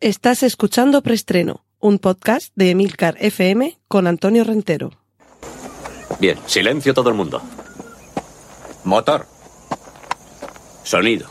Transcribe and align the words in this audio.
Estás 0.00 0.44
escuchando 0.44 1.02
Preestreno, 1.02 1.64
un 1.80 1.98
podcast 1.98 2.52
de 2.54 2.70
Emilcar 2.70 3.16
FM 3.18 3.80
con 3.88 4.06
Antonio 4.06 4.44
Rentero. 4.44 4.92
Bien, 6.20 6.38
silencio 6.46 6.94
todo 6.94 7.08
el 7.08 7.16
mundo. 7.16 7.42
Motor. 8.84 9.26
Sonido. 10.84 11.26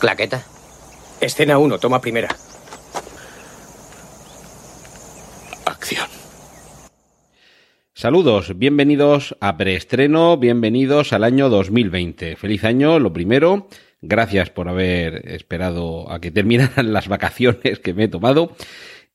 Claqueta. 0.00 0.44
Escena 1.22 1.56
1, 1.56 1.78
toma 1.78 1.98
primera. 2.02 2.28
Acción. 5.64 6.08
Saludos, 7.94 8.52
bienvenidos 8.58 9.34
a 9.40 9.56
preestreno, 9.56 10.36
bienvenidos 10.36 11.14
al 11.14 11.24
año 11.24 11.48
2020. 11.48 12.36
Feliz 12.36 12.64
año, 12.64 12.98
lo 12.98 13.14
primero. 13.14 13.66
Gracias 14.00 14.50
por 14.50 14.68
haber 14.68 15.28
esperado 15.32 16.10
a 16.10 16.20
que 16.20 16.30
terminaran 16.30 16.92
las 16.92 17.08
vacaciones 17.08 17.78
que 17.80 17.94
me 17.94 18.04
he 18.04 18.08
tomado. 18.08 18.52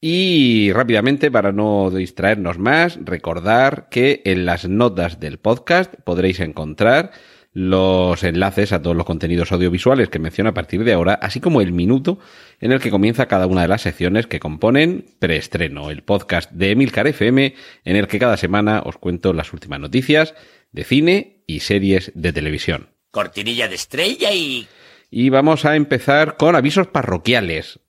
Y 0.01 0.73
rápidamente, 0.73 1.31
para 1.31 1.53
no 1.53 1.89
distraernos 1.89 2.59
más, 2.59 2.99
recordar 3.01 3.87
que 3.89 4.21
en 4.25 4.45
las 4.45 4.67
notas 4.67 5.21
del 5.21 5.37
podcast 5.37 5.93
podréis 6.03 6.41
encontrar 6.41 7.11
los 7.53 8.23
enlaces 8.23 8.73
a 8.73 8.81
todos 8.81 8.97
los 8.97 9.05
contenidos 9.05 9.51
audiovisuales 9.51 10.09
que 10.09 10.19
menciono 10.19 10.49
a 10.49 10.53
partir 10.53 10.83
de 10.83 10.91
ahora, 10.91 11.13
así 11.13 11.39
como 11.39 11.61
el 11.61 11.71
minuto 11.71 12.19
en 12.59 12.71
el 12.71 12.81
que 12.81 12.89
comienza 12.89 13.27
cada 13.27 13.47
una 13.47 13.61
de 13.61 13.67
las 13.67 13.83
secciones 13.83 14.27
que 14.27 14.39
componen 14.39 15.05
Preestreno, 15.19 15.91
el 15.91 16.03
podcast 16.03 16.51
de 16.51 16.71
Emilcar 16.71 17.07
FM, 17.07 17.53
en 17.85 17.95
el 17.95 18.07
que 18.07 18.19
cada 18.19 18.37
semana 18.37 18.81
os 18.83 18.97
cuento 18.97 19.33
las 19.33 19.53
últimas 19.53 19.79
noticias 19.79 20.33
de 20.71 20.83
cine 20.83 21.43
y 21.47 21.59
series 21.59 22.11
de 22.15 22.33
televisión. 22.33 22.92
Cortinilla 23.13 23.67
de 23.67 23.75
estrella 23.75 24.31
y... 24.33 24.67
Y 25.11 25.29
vamos 25.29 25.65
a 25.65 25.75
empezar 25.75 26.35
con 26.35 26.55
avisos 26.55 26.87
parroquiales. 26.87 27.79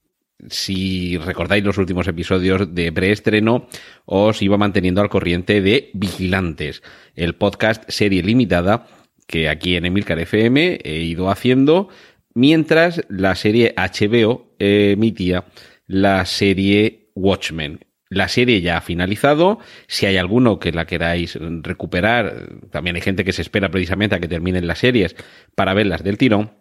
Si 0.50 1.16
recordáis 1.16 1.64
los 1.64 1.78
últimos 1.78 2.06
episodios 2.06 2.74
de 2.74 2.92
preestreno, 2.92 3.66
os 4.04 4.42
iba 4.42 4.58
manteniendo 4.58 5.00
al 5.00 5.08
corriente 5.08 5.62
de 5.62 5.90
Vigilantes, 5.94 6.82
el 7.14 7.36
podcast 7.36 7.88
serie 7.88 8.22
limitada 8.22 8.86
que 9.26 9.48
aquí 9.48 9.76
en 9.76 9.86
Emilcar 9.86 10.18
FM 10.18 10.80
he 10.84 10.98
ido 10.98 11.30
haciendo 11.30 11.88
mientras 12.34 13.00
la 13.08 13.34
serie 13.34 13.74
HBO 13.78 14.54
emitía 14.58 15.46
la 15.86 16.26
serie 16.26 17.08
Watchmen. 17.14 17.83
La 18.08 18.28
serie 18.28 18.60
ya 18.60 18.76
ha 18.76 18.80
finalizado. 18.80 19.58
Si 19.86 20.06
hay 20.06 20.16
alguno 20.16 20.58
que 20.58 20.72
la 20.72 20.86
queráis 20.86 21.38
recuperar, 21.62 22.48
también 22.70 22.96
hay 22.96 23.02
gente 23.02 23.24
que 23.24 23.32
se 23.32 23.42
espera 23.42 23.70
precisamente 23.70 24.14
a 24.14 24.20
que 24.20 24.28
terminen 24.28 24.66
las 24.66 24.78
series 24.78 25.16
para 25.54 25.74
verlas 25.74 26.04
del 26.04 26.18
tirón. 26.18 26.52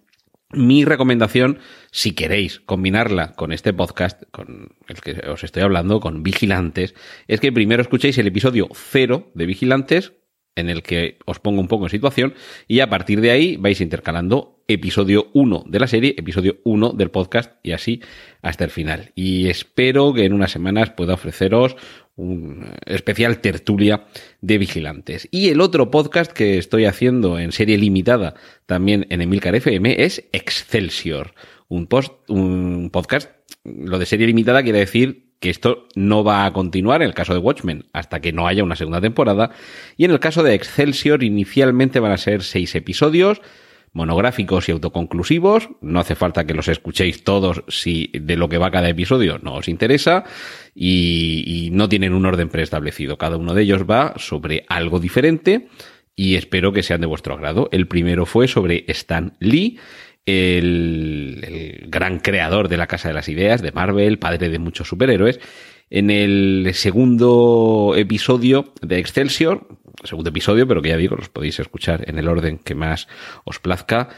Mi 0.51 0.85
recomendación, 0.85 1.59
si 1.91 2.11
queréis 2.11 2.59
combinarla 2.59 3.33
con 3.33 3.51
este 3.51 3.73
podcast, 3.73 4.21
con 4.31 4.75
el 4.87 5.01
que 5.01 5.27
os 5.27 5.43
estoy 5.43 5.63
hablando, 5.63 5.99
con 5.99 6.21
Vigilantes, 6.21 6.93
es 7.27 7.39
que 7.39 7.51
primero 7.51 7.81
escuchéis 7.81 8.17
el 8.19 8.27
episodio 8.27 8.69
cero 8.71 9.31
de 9.33 9.47
Vigilantes, 9.47 10.13
en 10.55 10.69
el 10.69 10.83
que 10.83 11.17
os 11.25 11.39
pongo 11.39 11.61
un 11.61 11.67
poco 11.67 11.85
en 11.85 11.89
situación, 11.89 12.33
y 12.67 12.79
a 12.79 12.89
partir 12.89 13.21
de 13.21 13.31
ahí 13.31 13.57
vais 13.57 13.81
intercalando 13.81 14.63
episodio 14.67 15.29
1 15.33 15.65
de 15.67 15.79
la 15.79 15.87
serie, 15.87 16.15
episodio 16.17 16.57
1 16.63 16.91
del 16.91 17.11
podcast, 17.11 17.53
y 17.63 17.71
así 17.71 18.01
hasta 18.41 18.63
el 18.63 18.69
final. 18.69 19.11
Y 19.15 19.49
espero 19.49 20.13
que 20.13 20.25
en 20.25 20.33
unas 20.33 20.51
semanas 20.51 20.91
pueda 20.91 21.13
ofreceros 21.13 21.75
un 22.15 22.71
especial 22.85 23.39
tertulia 23.39 24.05
de 24.41 24.57
vigilantes. 24.57 25.27
Y 25.31 25.49
el 25.49 25.61
otro 25.61 25.89
podcast 25.89 26.31
que 26.31 26.57
estoy 26.57 26.85
haciendo 26.85 27.39
en 27.39 27.51
serie 27.51 27.77
limitada 27.77 28.35
también 28.65 29.07
en 29.09 29.21
Emilcar 29.21 29.55
FM 29.55 30.03
es 30.03 30.23
Excelsior, 30.31 31.33
un, 31.67 31.87
post, 31.87 32.13
un 32.29 32.89
podcast, 32.91 33.31
lo 33.63 33.97
de 33.97 34.05
serie 34.05 34.27
limitada 34.27 34.63
quiere 34.63 34.79
decir 34.79 35.22
que 35.43 35.49
esto 35.49 35.89
no 35.93 36.23
va 36.23 36.45
a 36.45 36.53
continuar 36.53 37.01
en 37.01 37.09
el 37.09 37.13
caso 37.13 37.33
de 37.33 37.39
Watchmen 37.39 37.83
hasta 37.91 38.21
que 38.21 38.31
no 38.31 38.47
haya 38.47 38.63
una 38.63 38.77
segunda 38.77 39.01
temporada. 39.01 39.51
Y 39.97 40.05
en 40.05 40.11
el 40.11 40.21
caso 40.21 40.41
de 40.41 40.53
Excelsior, 40.53 41.21
inicialmente 41.21 41.99
van 41.99 42.13
a 42.13 42.17
ser 42.17 42.43
seis 42.43 42.73
episodios 42.75 43.41
monográficos 43.91 44.69
y 44.69 44.71
autoconclusivos. 44.71 45.67
No 45.81 45.99
hace 45.99 46.15
falta 46.15 46.45
que 46.45 46.53
los 46.53 46.69
escuchéis 46.69 47.25
todos 47.25 47.65
si 47.67 48.09
de 48.13 48.37
lo 48.37 48.47
que 48.47 48.57
va 48.57 48.71
cada 48.71 48.87
episodio 48.87 49.37
no 49.39 49.55
os 49.55 49.67
interesa 49.67 50.23
y, 50.73 51.43
y 51.45 51.71
no 51.71 51.89
tienen 51.89 52.13
un 52.13 52.25
orden 52.25 52.47
preestablecido. 52.47 53.17
Cada 53.17 53.35
uno 53.35 53.53
de 53.53 53.63
ellos 53.63 53.83
va 53.83 54.13
sobre 54.15 54.63
algo 54.69 55.01
diferente 55.01 55.67
y 56.15 56.35
espero 56.35 56.71
que 56.71 56.83
sean 56.83 57.01
de 57.01 57.07
vuestro 57.07 57.33
agrado. 57.33 57.67
El 57.73 57.89
primero 57.89 58.25
fue 58.25 58.47
sobre 58.47 58.85
Stan 58.87 59.35
Lee 59.41 59.77
el, 60.25 61.85
gran 61.87 62.19
creador 62.19 62.69
de 62.69 62.77
la 62.77 62.87
Casa 62.87 63.07
de 63.07 63.13
las 63.13 63.29
Ideas, 63.29 63.61
de 63.61 63.71
Marvel, 63.71 64.19
padre 64.19 64.49
de 64.49 64.59
muchos 64.59 64.87
superhéroes. 64.87 65.39
En 65.89 66.09
el 66.09 66.71
segundo 66.73 67.93
episodio 67.95 68.73
de 68.81 68.99
Excelsior, 68.99 69.67
segundo 70.03 70.29
episodio, 70.29 70.67
pero 70.67 70.81
que 70.81 70.89
ya 70.89 70.97
digo, 70.97 71.15
los 71.15 71.29
podéis 71.29 71.59
escuchar 71.59 72.09
en 72.09 72.17
el 72.17 72.27
orden 72.27 72.57
que 72.57 72.75
más 72.75 73.07
os 73.43 73.59
plazca, 73.59 74.09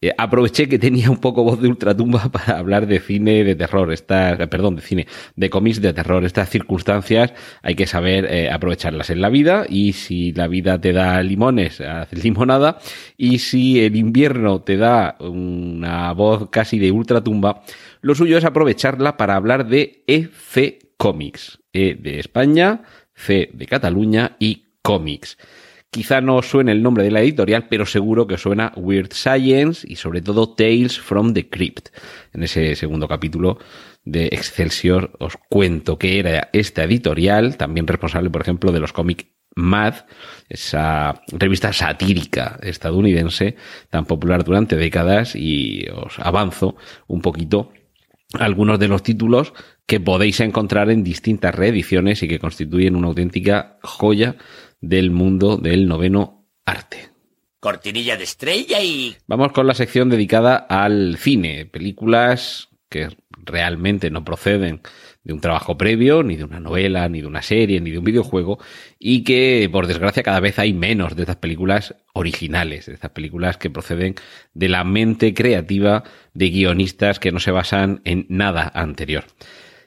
eh, 0.00 0.12
aproveché 0.18 0.68
que 0.68 0.78
tenía 0.78 1.10
un 1.10 1.18
poco 1.18 1.42
voz 1.42 1.60
de 1.60 1.68
ultratumba 1.68 2.28
para 2.32 2.58
hablar 2.58 2.86
de 2.86 3.00
cine 3.00 3.44
de 3.44 3.54
terror, 3.54 3.92
estas, 3.92 4.36
perdón, 4.48 4.76
de 4.76 4.82
cine, 4.82 5.06
de 5.34 5.50
cómics 5.50 5.80
de 5.80 5.92
terror. 5.92 6.24
Estas 6.24 6.50
circunstancias 6.50 7.32
hay 7.62 7.74
que 7.74 7.86
saber 7.86 8.26
eh, 8.26 8.50
aprovecharlas 8.50 9.10
en 9.10 9.20
la 9.20 9.30
vida 9.30 9.64
y 9.68 9.94
si 9.94 10.32
la 10.32 10.48
vida 10.48 10.80
te 10.80 10.92
da 10.92 11.22
limones, 11.22 11.80
haces 11.80 12.22
limonada 12.24 12.78
y 13.16 13.38
si 13.38 13.80
el 13.80 13.96
invierno 13.96 14.60
te 14.62 14.76
da 14.76 15.16
una 15.20 16.12
voz 16.12 16.50
casi 16.50 16.78
de 16.78 16.92
ultratumba, 16.92 17.62
lo 18.02 18.14
suyo 18.14 18.36
es 18.36 18.44
aprovecharla 18.44 19.16
para 19.16 19.36
hablar 19.36 19.66
de 19.66 20.04
EC 20.06 20.94
Comics, 20.96 21.58
E 21.72 21.94
de 21.94 22.18
España, 22.18 22.82
C 23.14 23.50
de 23.52 23.66
Cataluña 23.66 24.36
y 24.38 24.64
Comics. 24.82 25.38
Quizá 25.90 26.20
no 26.20 26.42
suene 26.42 26.72
el 26.72 26.82
nombre 26.82 27.04
de 27.04 27.10
la 27.10 27.20
editorial, 27.20 27.68
pero 27.68 27.86
seguro 27.86 28.26
que 28.26 28.36
suena 28.36 28.72
Weird 28.76 29.12
Science 29.12 29.86
y 29.88 29.96
sobre 29.96 30.20
todo 30.20 30.54
Tales 30.54 30.98
from 31.00 31.32
the 31.32 31.48
Crypt. 31.48 31.88
En 32.34 32.42
ese 32.42 32.74
segundo 32.76 33.08
capítulo 33.08 33.58
de 34.04 34.26
Excelsior 34.26 35.16
os 35.18 35.36
cuento 35.48 35.98
que 35.98 36.18
era 36.18 36.50
esta 36.52 36.84
editorial, 36.84 37.56
también 37.56 37.86
responsable, 37.86 38.30
por 38.30 38.42
ejemplo, 38.42 38.72
de 38.72 38.80
los 38.80 38.92
cómics 38.92 39.26
Mad, 39.58 39.94
esa 40.50 41.22
revista 41.28 41.72
satírica 41.72 42.58
estadounidense 42.62 43.56
tan 43.88 44.04
popular 44.04 44.44
durante 44.44 44.76
décadas 44.76 45.34
y 45.34 45.86
os 45.88 46.18
avanzo 46.18 46.76
un 47.06 47.22
poquito 47.22 47.72
algunos 48.34 48.78
de 48.78 48.88
los 48.88 49.02
títulos 49.02 49.54
que 49.86 49.98
podéis 49.98 50.40
encontrar 50.40 50.90
en 50.90 51.02
distintas 51.02 51.54
reediciones 51.54 52.22
y 52.22 52.28
que 52.28 52.38
constituyen 52.38 52.96
una 52.96 53.08
auténtica 53.08 53.78
joya 53.82 54.36
del 54.80 55.10
mundo 55.10 55.56
del 55.56 55.86
noveno 55.86 56.46
arte. 56.64 57.08
Cortinilla 57.60 58.16
de 58.16 58.24
estrella 58.24 58.80
y... 58.82 59.16
Vamos 59.26 59.52
con 59.52 59.66
la 59.66 59.74
sección 59.74 60.08
dedicada 60.08 60.56
al 60.56 61.16
cine, 61.18 61.66
películas 61.66 62.68
que 62.88 63.08
realmente 63.44 64.10
no 64.10 64.24
proceden 64.24 64.80
de 65.24 65.32
un 65.32 65.40
trabajo 65.40 65.76
previo, 65.76 66.22
ni 66.22 66.36
de 66.36 66.44
una 66.44 66.60
novela, 66.60 67.08
ni 67.08 67.20
de 67.20 67.26
una 67.26 67.42
serie, 67.42 67.80
ni 67.80 67.90
de 67.90 67.98
un 67.98 68.04
videojuego, 68.04 68.60
y 68.98 69.24
que 69.24 69.68
por 69.72 69.88
desgracia 69.88 70.22
cada 70.22 70.38
vez 70.38 70.58
hay 70.60 70.72
menos 70.72 71.16
de 71.16 71.22
estas 71.22 71.36
películas 71.36 71.96
originales, 72.12 72.86
de 72.86 72.94
estas 72.94 73.10
películas 73.10 73.56
que 73.56 73.68
proceden 73.68 74.14
de 74.54 74.68
la 74.68 74.84
mente 74.84 75.34
creativa 75.34 76.04
de 76.32 76.50
guionistas 76.50 77.18
que 77.18 77.32
no 77.32 77.40
se 77.40 77.50
basan 77.50 78.02
en 78.04 78.26
nada 78.28 78.70
anterior. 78.72 79.24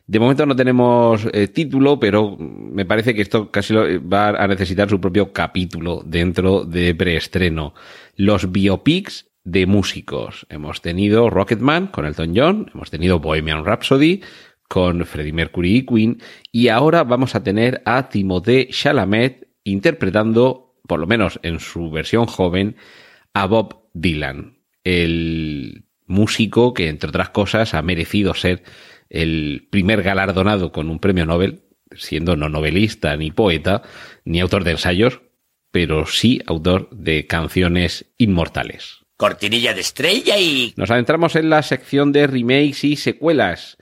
De 0.09 0.17
momento 0.17 0.47
no 0.47 0.55
tenemos 0.55 1.27
eh, 1.33 1.49
título, 1.49 1.99
pero 1.99 2.35
me 2.35 2.83
parece 2.83 3.13
que 3.13 3.21
esto 3.21 3.51
casi 3.51 3.75
va 3.75 4.29
a 4.29 4.47
necesitar 4.47 4.89
su 4.89 4.99
propio 4.99 5.31
capítulo 5.31 6.01
dentro 6.03 6.65
de 6.65 6.95
preestreno. 6.95 7.75
Los 8.15 8.51
biopics 8.51 9.27
de 9.43 9.67
músicos. 9.67 10.47
Hemos 10.49 10.81
tenido 10.81 11.29
Rocketman 11.29 11.85
con 11.89 12.07
Elton 12.07 12.33
John, 12.35 12.71
hemos 12.73 12.89
tenido 12.89 13.19
Bohemian 13.19 13.63
Rhapsody 13.63 14.21
con 14.67 15.05
Freddie 15.05 15.31
Mercury 15.31 15.75
y 15.75 15.85
Queen, 15.85 16.21
y 16.51 16.69
ahora 16.69 17.03
vamos 17.03 17.35
a 17.35 17.43
tener 17.43 17.83
a 17.85 18.09
Timothée 18.09 18.69
Chalamet 18.71 19.47
interpretando, 19.63 20.73
por 20.87 20.99
lo 20.99 21.05
menos 21.05 21.39
en 21.43 21.59
su 21.59 21.91
versión 21.91 22.25
joven, 22.25 22.77
a 23.35 23.45
Bob 23.45 23.83
Dylan, 23.93 24.57
el 24.83 25.83
músico 26.07 26.73
que, 26.73 26.89
entre 26.89 27.09
otras 27.09 27.29
cosas, 27.29 27.75
ha 27.75 27.83
merecido 27.83 28.33
ser 28.33 28.63
el 29.09 29.67
primer 29.71 30.03
galardonado 30.03 30.71
con 30.71 30.89
un 30.89 30.99
premio 30.99 31.25
Nobel, 31.25 31.63
siendo 31.95 32.35
no 32.35 32.49
novelista, 32.49 33.15
ni 33.17 33.31
poeta, 33.31 33.81
ni 34.25 34.39
autor 34.39 34.63
de 34.63 34.71
ensayos, 34.71 35.21
pero 35.71 36.05
sí 36.05 36.41
autor 36.45 36.89
de 36.91 37.27
canciones 37.27 38.13
inmortales. 38.17 38.99
Cortinilla 39.17 39.73
de 39.73 39.81
estrella 39.81 40.37
y... 40.37 40.73
Nos 40.77 40.91
adentramos 40.91 41.35
en 41.35 41.49
la 41.49 41.61
sección 41.61 42.11
de 42.11 42.27
remakes 42.27 42.83
y 42.83 42.95
secuelas. 42.95 43.77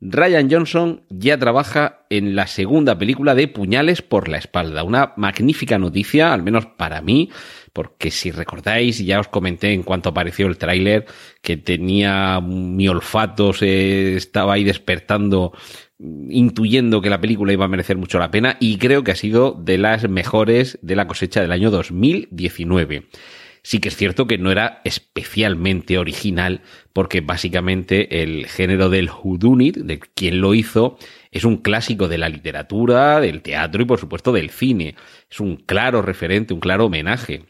Ryan 0.00 0.50
Johnson 0.50 1.06
ya 1.08 1.38
trabaja 1.38 2.04
en 2.10 2.34
la 2.34 2.48
segunda 2.48 2.98
película 2.98 3.34
de 3.36 3.46
Puñales 3.46 4.02
por 4.02 4.28
la 4.28 4.36
espalda. 4.36 4.82
Una 4.82 5.14
magnífica 5.16 5.78
noticia, 5.78 6.34
al 6.34 6.42
menos 6.42 6.66
para 6.66 7.00
mí, 7.00 7.30
porque 7.72 8.10
si 8.10 8.30
recordáis, 8.30 8.98
ya 8.98 9.20
os 9.20 9.28
comenté 9.28 9.72
en 9.72 9.82
cuanto 9.82 10.10
apareció 10.10 10.46
el 10.46 10.58
tráiler 10.58 11.06
que 11.40 11.56
tenía 11.56 12.40
mi 12.40 12.88
olfato 12.88 13.52
se 13.52 14.16
estaba 14.16 14.54
ahí 14.54 14.64
despertando 14.64 15.52
intuyendo 15.98 17.00
que 17.00 17.10
la 17.10 17.20
película 17.20 17.52
iba 17.52 17.64
a 17.64 17.68
merecer 17.68 17.96
mucho 17.96 18.18
la 18.18 18.30
pena 18.30 18.56
y 18.60 18.78
creo 18.78 19.04
que 19.04 19.12
ha 19.12 19.16
sido 19.16 19.52
de 19.52 19.78
las 19.78 20.08
mejores 20.08 20.78
de 20.82 20.96
la 20.96 21.06
cosecha 21.06 21.40
del 21.40 21.52
año 21.52 21.70
2019. 21.70 23.06
Sí 23.64 23.78
que 23.78 23.88
es 23.88 23.96
cierto 23.96 24.26
que 24.26 24.38
no 24.38 24.50
era 24.50 24.80
especialmente 24.84 25.96
original 25.96 26.62
porque 26.92 27.20
básicamente 27.20 28.22
el 28.22 28.46
género 28.46 28.88
del 28.88 29.08
whodunit, 29.08 29.76
de 29.76 30.00
quien 30.00 30.40
lo 30.40 30.54
hizo, 30.54 30.98
es 31.30 31.44
un 31.44 31.58
clásico 31.58 32.08
de 32.08 32.18
la 32.18 32.28
literatura, 32.28 33.20
del 33.20 33.40
teatro 33.40 33.82
y 33.82 33.84
por 33.86 34.00
supuesto 34.00 34.32
del 34.32 34.50
cine. 34.50 34.96
Es 35.30 35.38
un 35.38 35.56
claro 35.56 36.02
referente, 36.02 36.52
un 36.52 36.60
claro 36.60 36.86
homenaje. 36.86 37.44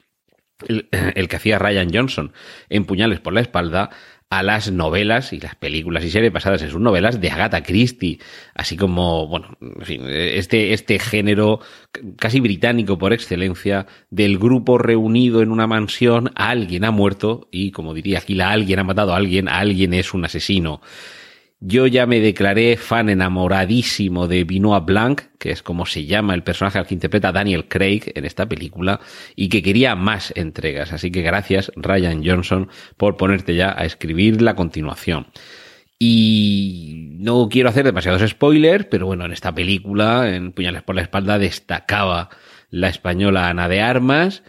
El, 1.15 1.29
que 1.29 1.37
hacía 1.37 1.59
Ryan 1.59 1.91
Johnson 1.93 2.33
en 2.69 2.85
Puñales 2.85 3.21
por 3.21 3.33
la 3.33 3.41
espalda 3.41 3.91
a 4.31 4.43
las 4.43 4.73
novelas 4.73 5.35
y 5.35 5.41
las 5.41 5.57
películas 5.57 6.05
y 6.05 6.11
series 6.11 6.33
basadas 6.33 6.63
en 6.63 6.71
sus 6.71 6.81
novelas 6.81 7.21
de 7.21 7.31
Agatha 7.31 7.63
Christie, 7.63 8.19
así 8.55 8.79
como, 8.79 9.27
bueno, 9.29 9.59
este, 10.09 10.73
este 10.73 10.99
género 10.99 11.61
casi 12.17 12.41
británico 12.41 12.97
por 12.97 13.13
excelencia 13.13 13.87
del 14.09 14.39
grupo 14.39 14.79
reunido 14.79 15.43
en 15.43 15.51
una 15.51 15.67
mansión, 15.67 16.31
alguien 16.35 16.85
ha 16.87 16.91
muerto 16.91 17.47
y, 17.51 17.73
como 17.73 17.93
diría 17.93 18.21
aquí, 18.21 18.35
la 18.35 18.53
alguien 18.53 18.79
ha 18.79 18.85
matado 18.85 19.13
a 19.13 19.19
alguien, 19.19 19.49
alguien 19.51 19.93
es 19.93 20.15
un 20.15 20.25
asesino. 20.25 20.81
Yo 21.65 21.87
ya 21.87 22.07
me 22.07 22.19
declaré 22.19 22.77
fan 22.77 23.09
enamoradísimo 23.09 24.27
de 24.27 24.43
Benoit 24.43 24.85
Blanc, 24.85 25.21
que 25.39 25.53
es 25.53 25.63
como 25.63 25.87
se 25.87 26.07
llama 26.07 26.35
el 26.35 26.43
personaje 26.43 26.81
al 26.81 26.89
que 26.89 26.95
interpreta 26.95 27.31
Daniel 27.31 27.69
Craig 27.69 28.11
en 28.17 28.25
esta 28.25 28.49
película, 28.49 28.99
y 29.37 29.49
que 29.49 29.63
quería 29.63 29.95
más 29.95 30.33
entregas. 30.35 30.93
Así 30.93 31.13
que 31.13 31.23
gracias, 31.23 31.71
Ryan 31.77 32.21
Johnson, 32.27 32.69
por 32.97 33.17
ponerte 33.17 33.55
ya 33.55 33.73
a 33.79 33.85
escribir 33.85 34.43
la 34.43 34.57
continuación. 34.57 35.29
Y 36.01 37.11
no 37.21 37.49
quiero 37.49 37.69
hacer 37.69 37.85
demasiados 37.85 38.29
spoilers, 38.29 38.87
pero 38.87 39.07
bueno, 39.07 39.25
en 39.25 39.33
esta 39.33 39.55
película, 39.55 40.35
en 40.35 40.51
Puñales 40.51 40.83
por 40.83 40.97
la 40.97 41.03
espalda, 41.03 41.39
destacaba 41.39 42.29
la 42.71 42.89
española 42.89 43.49
Ana 43.49 43.69
de 43.69 43.81
Armas, 43.83 44.43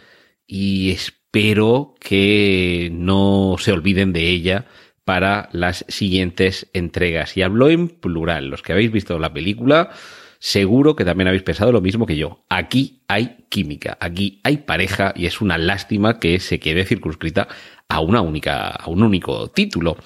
y 0.48 0.90
espero 0.90 1.94
que 2.00 2.90
no 2.92 3.54
se 3.60 3.70
olviden 3.70 4.12
de 4.12 4.30
ella 4.30 4.66
para 5.04 5.48
las 5.52 5.84
siguientes 5.88 6.68
entregas. 6.72 7.36
Y 7.36 7.42
hablo 7.42 7.68
en 7.70 7.88
plural. 7.88 8.48
Los 8.48 8.62
que 8.62 8.72
habéis 8.72 8.90
visto 8.90 9.18
la 9.18 9.32
película, 9.32 9.90
seguro 10.38 10.96
que 10.96 11.04
también 11.04 11.28
habéis 11.28 11.42
pensado 11.42 11.72
lo 11.72 11.80
mismo 11.80 12.06
que 12.06 12.16
yo. 12.16 12.44
Aquí 12.48 13.02
hay 13.08 13.44
química, 13.48 13.96
aquí 14.00 14.40
hay 14.44 14.58
pareja 14.58 15.12
y 15.16 15.26
es 15.26 15.40
una 15.40 15.58
lástima 15.58 16.18
que 16.18 16.40
se 16.40 16.60
quede 16.60 16.84
circunscrita 16.84 17.48
a 17.88 18.00
una 18.00 18.20
única, 18.20 18.68
a 18.68 18.88
un 18.88 19.02
único 19.02 19.48
título. 19.48 19.96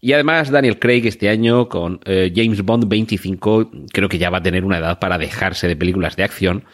Y 0.00 0.12
además 0.12 0.50
Daniel 0.50 0.78
Craig 0.78 1.06
este 1.06 1.28
año 1.28 1.68
con 1.68 2.00
eh, 2.04 2.32
James 2.34 2.62
Bond 2.62 2.88
25 2.88 3.70
creo 3.92 4.08
que 4.08 4.18
ya 4.18 4.30
va 4.30 4.38
a 4.38 4.42
tener 4.42 4.64
una 4.64 4.78
edad 4.78 5.00
para 5.00 5.18
dejarse 5.18 5.66
de 5.66 5.74
películas 5.74 6.14
de 6.16 6.22
acción 6.22 6.64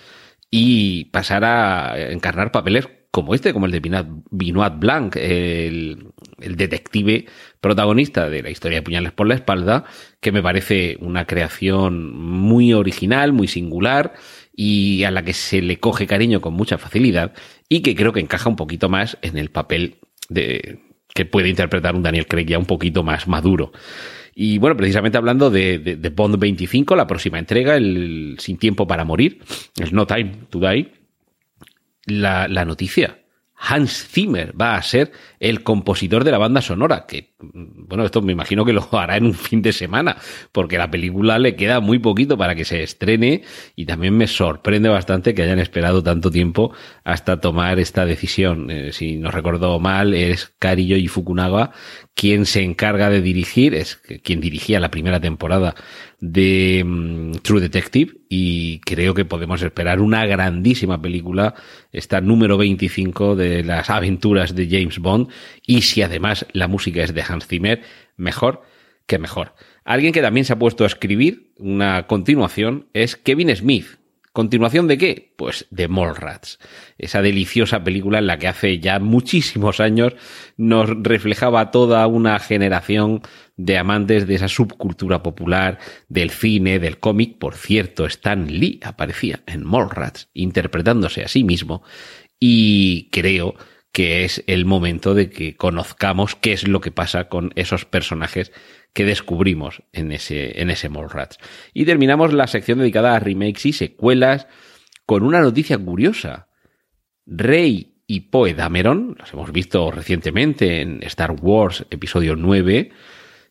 y 0.50 1.06
pasar 1.06 1.44
a 1.44 2.10
encarnar 2.10 2.52
papeles 2.52 2.86
como 3.14 3.32
este, 3.32 3.52
como 3.52 3.66
el 3.66 3.70
de 3.70 4.04
Benoit 4.32 4.74
Blanc, 4.76 5.14
el, 5.14 6.08
el, 6.40 6.56
detective 6.56 7.26
protagonista 7.60 8.28
de 8.28 8.42
la 8.42 8.50
historia 8.50 8.78
de 8.78 8.82
Puñales 8.82 9.12
por 9.12 9.28
la 9.28 9.36
espalda, 9.36 9.84
que 10.20 10.32
me 10.32 10.42
parece 10.42 10.96
una 10.98 11.24
creación 11.24 12.12
muy 12.12 12.72
original, 12.72 13.32
muy 13.32 13.46
singular 13.46 14.14
y 14.52 15.04
a 15.04 15.12
la 15.12 15.22
que 15.22 15.32
se 15.32 15.62
le 15.62 15.78
coge 15.78 16.08
cariño 16.08 16.40
con 16.40 16.54
mucha 16.54 16.76
facilidad 16.76 17.34
y 17.68 17.82
que 17.82 17.94
creo 17.94 18.12
que 18.12 18.18
encaja 18.18 18.48
un 18.48 18.56
poquito 18.56 18.88
más 18.88 19.16
en 19.22 19.38
el 19.38 19.52
papel 19.52 19.98
de, 20.28 20.80
que 21.14 21.24
puede 21.24 21.50
interpretar 21.50 21.94
un 21.94 22.02
Daniel 22.02 22.26
Craig 22.26 22.46
ya 22.46 22.58
un 22.58 22.66
poquito 22.66 23.04
más 23.04 23.28
maduro. 23.28 23.70
Y 24.34 24.58
bueno, 24.58 24.76
precisamente 24.76 25.18
hablando 25.18 25.50
de, 25.50 25.78
de, 25.78 25.94
de 25.94 26.08
Bond 26.08 26.36
25, 26.36 26.96
la 26.96 27.06
próxima 27.06 27.38
entrega, 27.38 27.76
el 27.76 28.34
Sin 28.40 28.58
Tiempo 28.58 28.88
para 28.88 29.04
Morir, 29.04 29.38
el 29.78 29.94
No 29.94 30.04
Time 30.04 30.32
to 30.50 30.58
Die, 30.58 31.03
la, 32.06 32.48
la 32.48 32.64
noticia. 32.64 33.24
Hans 33.54 34.08
Zimmer 34.08 34.52
va 34.60 34.74
a 34.76 34.82
ser 34.82 35.12
el 35.40 35.62
compositor 35.62 36.24
de 36.24 36.32
la 36.32 36.38
banda 36.38 36.60
sonora, 36.60 37.06
que, 37.06 37.33
bueno, 37.52 38.04
esto 38.04 38.22
me 38.22 38.32
imagino 38.32 38.64
que 38.64 38.72
lo 38.72 38.88
hará 38.92 39.16
en 39.16 39.26
un 39.26 39.34
fin 39.34 39.62
de 39.62 39.72
semana, 39.72 40.16
porque 40.52 40.78
la 40.78 40.90
película 40.90 41.38
le 41.38 41.56
queda 41.56 41.80
muy 41.80 41.98
poquito 41.98 42.36
para 42.38 42.54
que 42.54 42.64
se 42.64 42.82
estrene 42.82 43.42
y 43.76 43.86
también 43.86 44.16
me 44.16 44.26
sorprende 44.26 44.88
bastante 44.88 45.34
que 45.34 45.42
hayan 45.42 45.58
esperado 45.58 46.02
tanto 46.02 46.30
tiempo 46.30 46.72
hasta 47.04 47.40
tomar 47.40 47.78
esta 47.78 48.04
decisión. 48.06 48.70
Eh, 48.70 48.92
si 48.92 49.16
no 49.16 49.30
recuerdo 49.30 49.78
mal, 49.80 50.14
es 50.14 50.54
Kariyo 50.58 50.96
y 50.96 51.08
Fukunaga 51.08 51.72
quien 52.14 52.46
se 52.46 52.62
encarga 52.62 53.10
de 53.10 53.20
dirigir, 53.20 53.74
es 53.74 53.96
quien 53.96 54.40
dirigía 54.40 54.78
la 54.78 54.90
primera 54.90 55.20
temporada 55.20 55.74
de 56.20 56.82
um, 56.84 57.32
True 57.32 57.60
Detective 57.60 58.12
y 58.28 58.78
creo 58.80 59.14
que 59.14 59.24
podemos 59.24 59.60
esperar 59.62 60.00
una 60.00 60.24
grandísima 60.24 61.02
película, 61.02 61.54
esta 61.92 62.20
número 62.20 62.56
25 62.56 63.34
de 63.34 63.64
las 63.64 63.90
aventuras 63.90 64.54
de 64.54 64.68
James 64.70 65.00
Bond 65.00 65.28
y 65.66 65.82
si 65.82 66.02
además 66.02 66.46
la 66.52 66.68
música 66.68 67.02
es 67.02 67.12
de 67.14 67.22
Hans 67.22 67.33
Zimmer, 67.40 67.82
mejor 68.16 68.62
que 69.06 69.18
mejor. 69.18 69.54
Alguien 69.84 70.12
que 70.12 70.22
también 70.22 70.46
se 70.46 70.52
ha 70.54 70.58
puesto 70.58 70.84
a 70.84 70.86
escribir 70.86 71.52
una 71.58 72.06
continuación 72.06 72.88
es 72.94 73.16
Kevin 73.16 73.54
Smith, 73.54 73.98
¿Continuación 74.34 74.88
de 74.88 74.98
qué? 74.98 75.32
Pues 75.36 75.68
de 75.70 75.86
Mallrats, 75.86 76.58
esa 76.98 77.22
deliciosa 77.22 77.84
película 77.84 78.18
en 78.18 78.26
la 78.26 78.36
que 78.36 78.48
hace 78.48 78.80
ya 78.80 78.98
muchísimos 78.98 79.78
años 79.78 80.16
nos 80.56 80.90
reflejaba 80.90 81.70
toda 81.70 82.04
una 82.08 82.40
generación 82.40 83.22
de 83.56 83.78
amantes 83.78 84.26
de 84.26 84.34
esa 84.34 84.48
subcultura 84.48 85.22
popular, 85.22 85.78
del 86.08 86.30
cine, 86.30 86.80
del 86.80 86.98
cómic. 86.98 87.38
Por 87.38 87.54
cierto, 87.54 88.06
Stan 88.06 88.48
Lee 88.48 88.80
aparecía 88.82 89.44
en 89.46 89.64
Mallrats 89.64 90.30
interpretándose 90.34 91.22
a 91.22 91.28
sí 91.28 91.44
mismo 91.44 91.84
y 92.40 93.10
creo 93.12 93.54
que 93.94 94.24
es 94.24 94.42
el 94.48 94.64
momento 94.64 95.14
de 95.14 95.30
que 95.30 95.54
conozcamos 95.54 96.34
qué 96.34 96.52
es 96.52 96.66
lo 96.66 96.80
que 96.80 96.90
pasa 96.90 97.28
con 97.28 97.52
esos 97.54 97.84
personajes 97.84 98.50
que 98.92 99.04
descubrimos 99.04 99.84
en 99.92 100.10
ese, 100.10 100.60
en 100.60 100.70
ese 100.70 100.88
Mallrats. 100.88 101.38
Y 101.72 101.84
terminamos 101.84 102.32
la 102.32 102.48
sección 102.48 102.80
dedicada 102.80 103.14
a 103.14 103.20
remakes 103.20 103.64
y 103.66 103.72
secuelas 103.72 104.48
con 105.06 105.22
una 105.22 105.40
noticia 105.40 105.78
curiosa. 105.78 106.48
Rey 107.24 107.94
y 108.08 108.22
Poe 108.30 108.52
Dameron, 108.54 109.14
los 109.16 109.32
hemos 109.32 109.52
visto 109.52 109.92
recientemente 109.92 110.80
en 110.80 111.00
Star 111.04 111.30
Wars 111.30 111.86
episodio 111.90 112.34
9, 112.34 112.90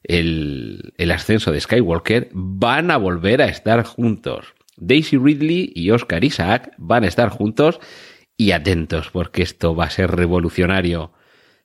el, 0.03 0.93
el 0.97 1.11
ascenso 1.11 1.53
de 1.53 1.61
Skywalker, 1.61 2.29
van 2.33 2.91
a 2.91 2.97
volver 2.97 3.41
a 3.41 3.45
estar 3.45 3.85
juntos. 3.85 4.53
Daisy 4.75 5.15
Ridley 5.15 5.71
y 5.73 5.91
Oscar 5.91 6.25
Isaac 6.25 6.73
van 6.77 7.05
a 7.05 7.07
estar 7.07 7.29
juntos 7.29 7.79
y 8.37 8.51
atentos 8.51 9.09
porque 9.11 9.41
esto 9.41 9.75
va 9.75 9.85
a 9.85 9.89
ser 9.89 10.11
revolucionario. 10.11 11.13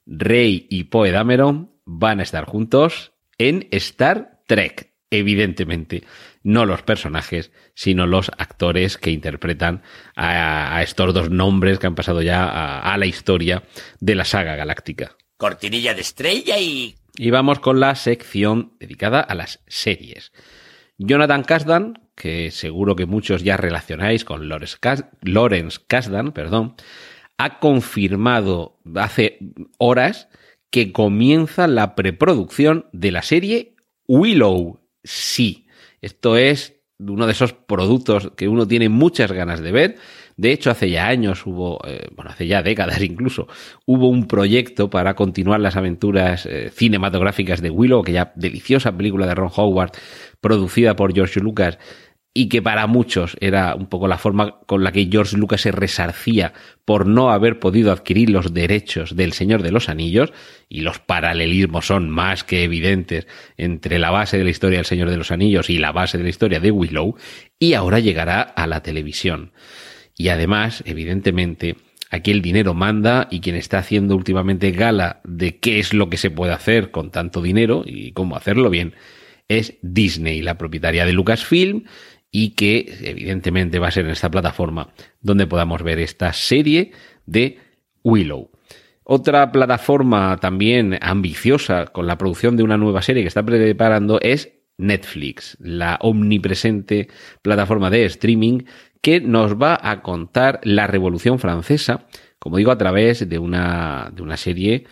Rey 0.07 0.67
y 0.71 0.85
Poe 0.85 1.11
Dameron 1.11 1.73
van 1.85 2.21
a 2.21 2.23
estar 2.23 2.45
juntos 2.45 3.13
en 3.39 3.69
Star 3.71 4.41
Trek, 4.47 4.95
evidentemente. 5.11 6.05
No 6.43 6.67
los 6.67 6.83
personajes, 6.83 7.53
sino 7.75 8.07
los 8.07 8.31
actores 8.39 8.97
que 8.97 9.11
interpretan 9.11 9.83
a, 10.17 10.77
a 10.77 10.83
estos 10.83 11.13
dos 11.13 11.31
nombres 11.31 11.79
que 11.79 11.87
han 11.87 11.95
pasado 11.95 12.23
ya 12.23 12.45
a, 12.45 12.93
a 12.93 12.97
la 12.97 13.07
historia 13.07 13.65
de 14.01 14.15
la 14.15 14.25
saga 14.25 14.57
galáctica. 14.57 15.17
Cortinilla 15.37 15.95
de 15.95 16.01
estrella 16.01 16.59
y... 16.59 16.97
Y 17.17 17.31
vamos 17.31 17.59
con 17.59 17.81
la 17.81 17.95
sección 17.97 18.77
dedicada 18.79 19.21
a 19.21 19.35
las 19.35 19.61
series. 19.67 20.33
Jonathan 20.99 21.43
Kasdan, 21.43 22.08
que 22.19 22.51
seguro 22.51 22.97
que 22.97 23.07
muchos 23.07 23.45
ya 23.45 23.57
relacionáis 23.57 24.25
con 24.25 24.49
Lawrence 24.49 25.79
Kasdan, 25.87 26.33
perdón, 26.33 26.75
ha 27.39 27.61
confirmado 27.61 28.77
hace 28.97 29.39
horas 29.79 30.29
que 30.71 30.93
comienza 30.93 31.69
la 31.69 31.95
preproducción 31.95 32.87
de 32.93 33.13
la 33.13 33.23
serie 33.23 33.77
Willow. 34.09 34.81
Sí, 35.05 35.67
esto 36.03 36.37
es 36.37 36.75
uno 36.99 37.27
de 37.27 37.33
esos 37.33 37.53
productos 37.53 38.33
que 38.37 38.49
uno 38.49 38.67
tiene 38.67 38.89
muchas 38.89 39.31
ganas 39.31 39.61
de 39.61 39.71
ver. 39.71 39.97
De 40.37 40.53
hecho, 40.53 40.71
hace 40.71 40.91
ya 40.91 41.07
años 41.07 41.47
hubo, 41.47 41.81
eh, 41.87 42.09
bueno, 42.15 42.31
hace 42.31 42.47
ya 42.47 42.63
décadas 42.63 43.01
incluso, 43.03 43.47
hubo 43.87 44.09
un 44.09 44.27
proyecto 44.27 44.91
para 44.91 45.15
continuar 45.15 45.61
las 45.61 45.77
aventuras 45.77 46.47
eh, 46.47 46.71
cinematográficas 46.73 47.63
de 47.63 47.71
Willow, 47.71 48.01
aquella 48.01 48.33
deliciosa 48.35 48.97
película 48.97 49.27
de 49.27 49.35
Ron 49.35 49.51
Howard, 49.55 49.93
producida 50.41 50.95
por 50.95 51.15
George 51.15 51.41
Lucas, 51.41 51.79
y 52.39 52.49
que 52.49 52.63
para 52.63 52.87
muchos 52.87 53.37
era 53.41 53.75
un 53.75 53.87
poco 53.89 54.07
la 54.07 54.17
forma 54.17 54.61
con 54.67 54.85
la 54.85 54.93
que 54.93 55.09
George 55.11 55.37
Lucas 55.37 55.63
se 55.63 55.73
resarcía 55.73 56.53
por 56.85 57.05
no 57.05 57.33
haber 57.33 57.59
podido 57.59 57.91
adquirir 57.91 58.31
los 58.31 58.55
derechos 58.55 59.17
del 59.17 59.33
Señor 59.33 59.65
de 59.65 59.73
los 59.73 59.89
Anillos, 59.89 60.33
y 60.69 60.83
los 60.83 61.01
paralelismos 61.01 61.89
son 61.89 62.09
más 62.11 62.45
que 62.45 62.63
evidentes 62.63 63.27
entre 63.57 63.99
la 63.99 64.13
base 64.13 64.39
de 64.39 64.45
la 64.45 64.51
historia 64.51 64.79
del 64.79 64.87
Señor 64.87 65.11
de 65.11 65.17
los 65.17 65.33
Anillos 65.33 65.69
y 65.69 65.79
la 65.79 65.91
base 65.91 66.17
de 66.17 66.23
la 66.23 66.31
historia 66.31 66.61
de 66.61 66.71
Willow, 66.71 67.17
y 67.59 67.73
ahora 67.73 67.99
llegará 67.99 68.43
a 68.43 68.69
la 68.69 68.85
televisión. 68.85 69.51
Y 70.17 70.29
además, 70.29 70.85
evidentemente, 70.87 71.75
aquí 72.09 72.31
el 72.31 72.41
dinero 72.41 72.73
manda 72.73 73.27
y 73.33 73.41
quien 73.41 73.57
está 73.57 73.79
haciendo 73.79 74.15
últimamente 74.15 74.71
gala 74.71 75.23
de 75.25 75.57
qué 75.57 75.81
es 75.81 75.93
lo 75.93 76.09
que 76.09 76.19
se 76.19 76.31
puede 76.31 76.53
hacer 76.53 76.93
con 76.93 77.11
tanto 77.11 77.43
dinero 77.43 77.83
y 77.85 78.13
cómo 78.13 78.37
hacerlo 78.37 78.71
bien 78.71 78.95
es 79.49 79.79
Disney, 79.81 80.43
la 80.43 80.59
propietaria 80.59 81.07
de 81.07 81.13
Lucasfilm 81.13 81.85
y 82.31 82.51
que 82.51 82.99
evidentemente 83.03 83.79
va 83.79 83.89
a 83.89 83.93
ser 83.93 84.05
en 84.05 84.13
esta 84.13 84.31
plataforma 84.31 84.93
donde 85.21 85.47
podamos 85.47 85.83
ver 85.83 85.99
esta 85.99 86.33
serie 86.33 86.93
de 87.27 87.59
Willow. 88.05 88.51
Otra 89.05 89.51
plataforma 89.51 90.37
también 90.37 90.99
ambiciosa 91.01 91.87
con 91.87 92.07
la 92.07 92.19
producción 92.19 92.57
de 92.57 92.63
una 92.63 92.77
nueva 92.77 93.01
serie 93.01 93.23
que 93.23 93.29
está 93.29 93.43
preparando 93.43 94.21
es 94.21 94.53
Netflix, 94.77 95.57
la 95.61 95.99
omnipresente 96.03 97.09
plataforma 97.43 97.91
de 97.91 98.05
streaming 98.05 98.65
que 99.01 99.21
nos 99.21 99.55
va 99.61 99.79
a 99.83 100.03
contar 100.03 100.61
la 100.63 100.87
Revolución 100.87 101.39
Francesa, 101.39 102.07
como 102.39 102.59
digo, 102.59 102.71
a 102.71 102.79
través 102.79 103.29
de 103.29 103.39
una, 103.39 104.11
de 104.15 104.23
una 104.23 104.37
serie, 104.37 104.85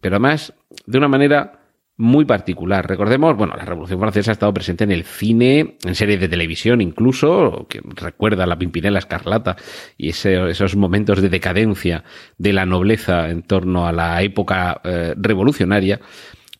pero 0.00 0.16
además 0.16 0.54
de 0.86 0.98
una 0.98 1.08
manera 1.08 1.57
muy 1.98 2.24
particular. 2.24 2.88
Recordemos, 2.88 3.36
bueno, 3.36 3.54
la 3.56 3.64
Revolución 3.64 3.98
Francesa 3.98 4.30
ha 4.30 4.32
estado 4.32 4.54
presente 4.54 4.84
en 4.84 4.92
el 4.92 5.02
cine, 5.04 5.76
en 5.84 5.94
series 5.96 6.20
de 6.20 6.28
televisión 6.28 6.80
incluso, 6.80 7.66
que 7.68 7.80
recuerda 7.82 8.46
la 8.46 8.56
Pimpinela 8.56 9.00
Escarlata 9.00 9.56
y 9.96 10.10
esos 10.10 10.76
momentos 10.76 11.20
de 11.20 11.28
decadencia 11.28 12.04
de 12.38 12.52
la 12.52 12.64
nobleza 12.64 13.28
en 13.28 13.42
torno 13.42 13.86
a 13.86 13.92
la 13.92 14.22
época 14.22 14.80
eh, 14.84 15.14
revolucionaria. 15.16 16.00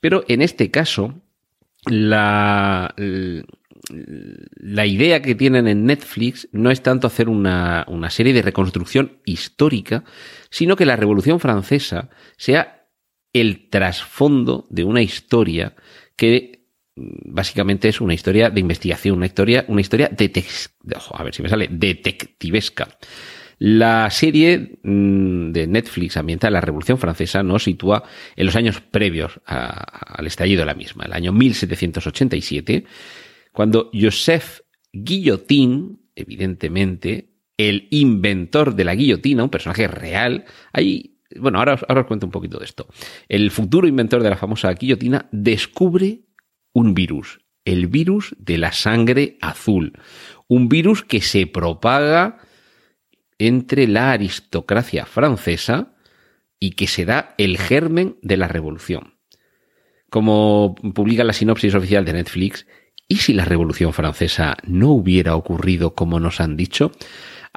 Pero 0.01 0.25
en 0.27 0.43
este 0.43 0.73
caso, 0.73 1.15
la, 1.87 2.93
la 2.97 4.87
idea 4.87 5.23
que 5.23 5.37
tienen 5.37 5.69
en 5.69 5.87
Netflix 5.87 6.49
no 6.51 6.73
es 6.73 6.83
tanto 6.83 7.07
hacer 7.07 7.29
una, 7.29 7.85
una 7.89 8.11
serie 8.11 8.33
de 8.33 8.43
reconstrucción 8.43 9.19
histórica, 9.25 10.03
sino 10.51 10.75
que 10.75 10.85
la 10.87 10.97
Revolución 10.97 11.39
Francesa 11.39 12.11
sea 12.37 12.78
el 13.33 13.69
trasfondo 13.69 14.67
de 14.71 14.85
una 14.85 15.03
historia 15.03 15.75
que 16.17 16.67
mm, 16.97 17.35
básicamente 17.35 17.89
es 17.89 18.01
una 18.01 18.15
historia 18.15 18.51
de 18.51 18.61
investigación, 18.61 19.17
una 19.17 19.27
historia, 19.27 19.65
una 19.69 19.81
historia 19.81 20.11
a 21.13 21.23
ver 21.23 21.35
si 21.35 21.43
me 21.43 21.49
sale, 21.49 21.69
detectivesca. 21.71 22.89
La 23.59 24.09
serie 24.11 24.79
mm, 24.83 25.51
de 25.51 25.67
Netflix 25.67 26.17
ambientada 26.17 26.49
en 26.49 26.55
la 26.55 26.61
Revolución 26.61 26.99
Francesa 26.99 27.43
nos 27.43 27.65
sitúa 27.65 28.05
en 28.37 28.47
los 28.47 28.57
años 28.57 28.81
previos 28.81 29.41
al 29.45 30.27
estallido 30.27 30.61
de 30.61 30.67
la 30.67 30.75
misma, 30.75 31.05
el 31.05 31.13
año 31.13 31.33
1787, 31.33 32.85
cuando 33.53 33.91
Joseph 33.93 34.61
Guillotin, 34.93 36.01
evidentemente, 36.15 37.33
el 37.57 37.89
inventor 37.91 38.77
de 38.77 38.85
la 38.85 38.95
guillotina, 38.95 39.43
un 39.43 39.51
personaje 39.51 39.89
real, 39.89 40.45
hay 40.73 41.18
bueno, 41.37 41.59
ahora, 41.59 41.75
os 41.75 42.07
cuento 42.07 42.27
un 42.27 42.33
poquito 42.33 42.59
de 42.59 42.65
esto. 42.65 42.89
El 43.29 43.51
futuro 43.51 43.87
inventor 43.87 44.23
de 44.23 44.31
la 44.31 44.37
famosa 44.37 44.73
guillotina 44.73 45.29
descubre 45.31 46.23
un 46.73 46.95
virus, 46.95 47.41
el 47.65 47.87
virus 47.87 48.35
de 48.39 48.59
la 48.59 48.73
sangre 48.73 49.37
azul. 49.41 49.93
Un 50.47 50.69
virus 50.69 51.03
que 51.03 51.21
se 51.21 51.47
propaga 51.47 52.39
entre 53.39 53.87
la 53.87 54.13
aristocracia 54.13 55.07
francesa 55.07 55.95
y 56.59 56.73
que 56.73 56.87
será 56.87 57.35
el 57.39 57.59
germen 57.59 58.17
de 58.23 58.37
la 58.37 58.49
revolución. 58.49 59.19
Como 60.11 60.75
publica 60.95 61.25
la 61.25 61.35
sinopsis 61.35 61.75
oficial 61.75 62.05
de 62.05 62.15
Netflix, 62.15 62.67
¿y 63.07 63.17
si 63.17 63.35
la 63.35 63.45
revolución 63.45 63.93
francesa 63.93 64.57
no 64.65 64.91
hubiera 64.91 65.37
ocurrido 65.37 65.95
como 65.95 66.19
nos 66.19 66.41
han 66.41 66.57
dicho? 66.57 66.93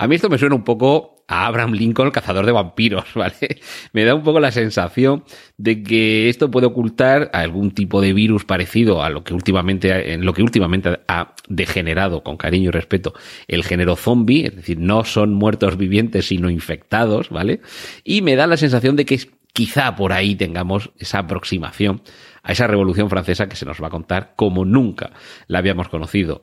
A 0.01 0.07
mí 0.07 0.15
esto 0.15 0.29
me 0.29 0.39
suena 0.39 0.55
un 0.55 0.63
poco 0.63 1.23
a 1.27 1.45
Abraham 1.45 1.73
Lincoln, 1.73 2.07
el 2.07 2.11
cazador 2.11 2.47
de 2.47 2.51
vampiros, 2.51 3.05
¿vale? 3.13 3.59
Me 3.93 4.03
da 4.03 4.15
un 4.15 4.23
poco 4.23 4.39
la 4.39 4.51
sensación 4.51 5.25
de 5.57 5.83
que 5.83 6.27
esto 6.27 6.49
puede 6.49 6.65
ocultar 6.65 7.29
algún 7.33 7.69
tipo 7.69 8.01
de 8.01 8.11
virus 8.11 8.43
parecido 8.43 9.03
a 9.03 9.11
lo 9.11 9.23
que 9.23 9.35
últimamente, 9.35 10.13
en 10.13 10.25
lo 10.25 10.33
que 10.33 10.41
últimamente 10.41 11.01
ha 11.07 11.35
degenerado, 11.47 12.23
con 12.23 12.35
cariño 12.35 12.69
y 12.69 12.71
respeto, 12.71 13.13
el 13.47 13.63
género 13.63 13.95
zombie, 13.95 14.47
es 14.47 14.55
decir, 14.55 14.79
no 14.79 15.03
son 15.03 15.35
muertos 15.35 15.77
vivientes, 15.77 16.25
sino 16.25 16.49
infectados, 16.49 17.29
¿vale? 17.29 17.61
Y 18.03 18.23
me 18.23 18.35
da 18.35 18.47
la 18.47 18.57
sensación 18.57 18.95
de 18.95 19.05
que 19.05 19.19
quizá 19.53 19.95
por 19.95 20.13
ahí 20.13 20.33
tengamos 20.33 20.89
esa 20.97 21.19
aproximación 21.19 22.01
a 22.41 22.53
esa 22.53 22.65
revolución 22.65 23.07
francesa 23.07 23.47
que 23.47 23.55
se 23.55 23.67
nos 23.67 23.79
va 23.79 23.89
a 23.89 23.91
contar 23.91 24.33
como 24.35 24.65
nunca 24.65 25.11
la 25.45 25.59
habíamos 25.59 25.89
conocido. 25.89 26.41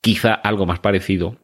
Quizá 0.00 0.32
algo 0.32 0.64
más 0.64 0.78
parecido 0.78 1.36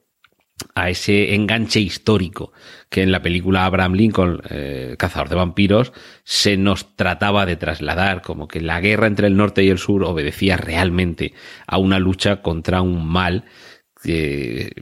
a 0.75 0.91
ese 0.91 1.35
enganche 1.35 1.81
histórico 1.81 2.53
que 2.89 3.03
en 3.03 3.13
la 3.13 3.23
película 3.23 3.65
Abraham 3.65 3.95
Lincoln, 3.95 4.41
eh, 4.51 4.95
Cazador 4.99 5.29
de 5.29 5.37
Vampiros, 5.37 5.93
se 6.25 6.57
nos 6.57 6.97
trataba 6.97 7.47
de 7.47 7.57
trasladar, 7.57 8.23
como 8.23 8.49
que 8.49 8.61
la 8.61 8.81
guerra 8.81 9.07
entre 9.07 9.27
el 9.27 9.37
norte 9.37 9.65
y 9.65 9.69
el 9.69 9.79
sur 9.79 10.05
obedecía 10.05 10.57
realmente 10.57 11.33
a 11.67 11.79
una 11.79 11.99
lucha 11.99 12.43
contra 12.43 12.83
un 12.83 13.07
mal 13.07 13.45
que, 14.03 14.73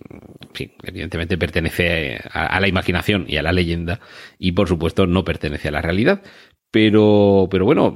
evidentemente 0.82 1.38
pertenece 1.38 2.20
a, 2.32 2.58
la 2.60 2.68
imaginación 2.68 3.24
y 3.28 3.36
a 3.36 3.42
la 3.42 3.52
leyenda 3.52 4.00
y 4.38 4.52
por 4.52 4.68
supuesto 4.68 5.06
no 5.06 5.24
pertenece 5.24 5.68
a 5.68 5.72
la 5.72 5.82
realidad. 5.82 6.22
Pero, 6.70 7.48
pero 7.50 7.66
bueno, 7.66 7.94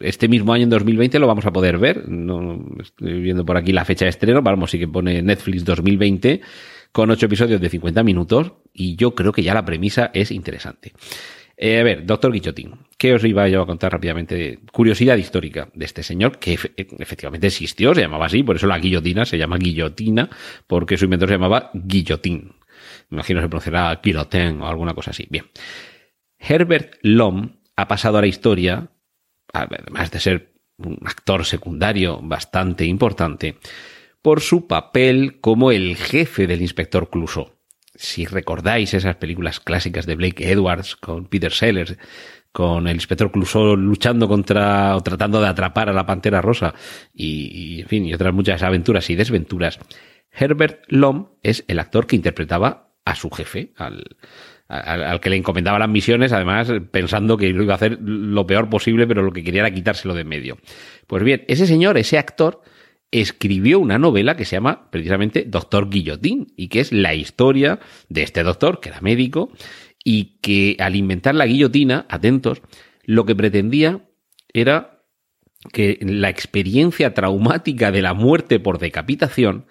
este 0.00 0.26
mismo 0.26 0.54
año 0.54 0.64
en 0.64 0.70
2020 0.70 1.18
lo 1.18 1.26
vamos 1.26 1.44
a 1.44 1.52
poder 1.52 1.76
ver. 1.76 2.08
No, 2.08 2.64
estoy 2.80 3.20
viendo 3.20 3.44
por 3.44 3.58
aquí 3.58 3.72
la 3.72 3.84
fecha 3.84 4.06
de 4.06 4.10
estreno. 4.10 4.40
Vamos, 4.40 4.70
sí 4.70 4.78
que 4.78 4.88
pone 4.88 5.20
Netflix 5.20 5.62
2020 5.66 6.40
con 6.92 7.10
ocho 7.10 7.26
episodios 7.26 7.60
de 7.60 7.68
50 7.68 8.02
minutos 8.02 8.52
y 8.72 8.96
yo 8.96 9.14
creo 9.14 9.32
que 9.32 9.42
ya 9.42 9.54
la 9.54 9.64
premisa 9.64 10.10
es 10.14 10.30
interesante. 10.30 10.92
Eh, 11.56 11.78
a 11.78 11.82
ver, 11.82 12.06
doctor 12.06 12.32
Guillotín, 12.32 12.74
¿qué 12.98 13.14
os 13.14 13.24
iba 13.24 13.48
yo 13.48 13.62
a 13.62 13.66
contar 13.66 13.92
rápidamente? 13.92 14.58
Curiosidad 14.72 15.16
histórica 15.16 15.68
de 15.74 15.84
este 15.84 16.02
señor, 16.02 16.38
que 16.38 16.54
efectivamente 16.54 17.46
existió, 17.46 17.94
se 17.94 18.00
llamaba 18.00 18.26
así, 18.26 18.42
por 18.42 18.56
eso 18.56 18.66
la 18.66 18.78
guillotina 18.78 19.24
se 19.24 19.38
llama 19.38 19.58
guillotina, 19.58 20.28
porque 20.66 20.96
su 20.96 21.04
inventor 21.04 21.28
se 21.28 21.34
llamaba 21.34 21.70
guillotín. 21.74 22.56
Me 23.10 23.16
imagino 23.16 23.40
se 23.40 23.48
pronunciará 23.48 24.00
guillotin 24.02 24.60
o 24.60 24.66
alguna 24.66 24.94
cosa 24.94 25.10
así. 25.10 25.26
Bien. 25.30 25.44
Herbert 26.38 26.96
Lom 27.02 27.60
ha 27.76 27.86
pasado 27.86 28.18
a 28.18 28.22
la 28.22 28.26
historia, 28.26 28.90
además 29.52 30.10
de 30.10 30.20
ser 30.20 30.54
un 30.78 30.98
actor 31.04 31.44
secundario 31.44 32.18
bastante 32.22 32.84
importante, 32.84 33.58
por 34.22 34.40
su 34.40 34.66
papel 34.66 35.40
como 35.40 35.72
el 35.72 35.96
jefe 35.96 36.46
del 36.46 36.62
inspector 36.62 37.10
Clouseau. 37.10 37.50
Si 37.94 38.24
recordáis 38.24 38.94
esas 38.94 39.16
películas 39.16 39.60
clásicas 39.60 40.06
de 40.06 40.14
Blake 40.14 40.50
Edwards 40.50 40.96
con 40.96 41.26
Peter 41.26 41.52
Sellers, 41.52 41.96
con 42.52 42.86
el 42.86 42.94
inspector 42.94 43.30
Clouseau 43.30 43.76
luchando 43.76 44.28
contra 44.28 44.96
o 44.96 45.02
tratando 45.02 45.40
de 45.40 45.48
atrapar 45.48 45.88
a 45.88 45.92
la 45.92 46.06
pantera 46.06 46.40
rosa 46.40 46.74
y, 47.12 47.80
en 47.82 47.88
fin, 47.88 48.06
y 48.06 48.14
otras 48.14 48.32
muchas 48.32 48.62
aventuras 48.62 49.10
y 49.10 49.16
desventuras, 49.16 49.78
Herbert 50.30 50.84
Lom 50.88 51.28
es 51.42 51.64
el 51.68 51.78
actor 51.78 52.06
que 52.06 52.16
interpretaba 52.16 52.92
a 53.04 53.14
su 53.16 53.30
jefe, 53.30 53.72
al, 53.76 54.16
al, 54.68 55.20
que 55.20 55.28
le 55.28 55.36
encomendaba 55.36 55.78
las 55.78 55.88
misiones, 55.88 56.32
además 56.32 56.72
pensando 56.90 57.36
que 57.36 57.48
iba 57.48 57.72
a 57.72 57.76
hacer 57.76 57.98
lo 58.00 58.46
peor 58.46 58.70
posible, 58.70 59.06
pero 59.06 59.22
lo 59.22 59.32
que 59.32 59.42
quería 59.42 59.62
era 59.62 59.74
quitárselo 59.74 60.14
de 60.14 60.22
en 60.22 60.28
medio. 60.28 60.58
Pues 61.06 61.22
bien, 61.24 61.44
ese 61.48 61.66
señor, 61.66 61.98
ese 61.98 62.16
actor, 62.16 62.62
escribió 63.12 63.78
una 63.78 63.98
novela 63.98 64.36
que 64.36 64.44
se 64.44 64.56
llama 64.56 64.90
precisamente 64.90 65.44
Doctor 65.46 65.88
Guillotín 65.90 66.52
y 66.56 66.68
que 66.68 66.80
es 66.80 66.92
la 66.92 67.14
historia 67.14 67.78
de 68.08 68.22
este 68.22 68.42
doctor, 68.42 68.80
que 68.80 68.88
era 68.88 69.00
médico, 69.00 69.52
y 70.02 70.38
que 70.40 70.76
al 70.80 70.96
inventar 70.96 71.34
la 71.34 71.46
guillotina, 71.46 72.06
atentos, 72.08 72.62
lo 73.04 73.24
que 73.24 73.36
pretendía 73.36 74.00
era 74.52 75.02
que 75.72 75.98
la 76.00 76.28
experiencia 76.28 77.14
traumática 77.14 77.92
de 77.92 78.02
la 78.02 78.14
muerte 78.14 78.58
por 78.58 78.78
decapitación 78.78 79.66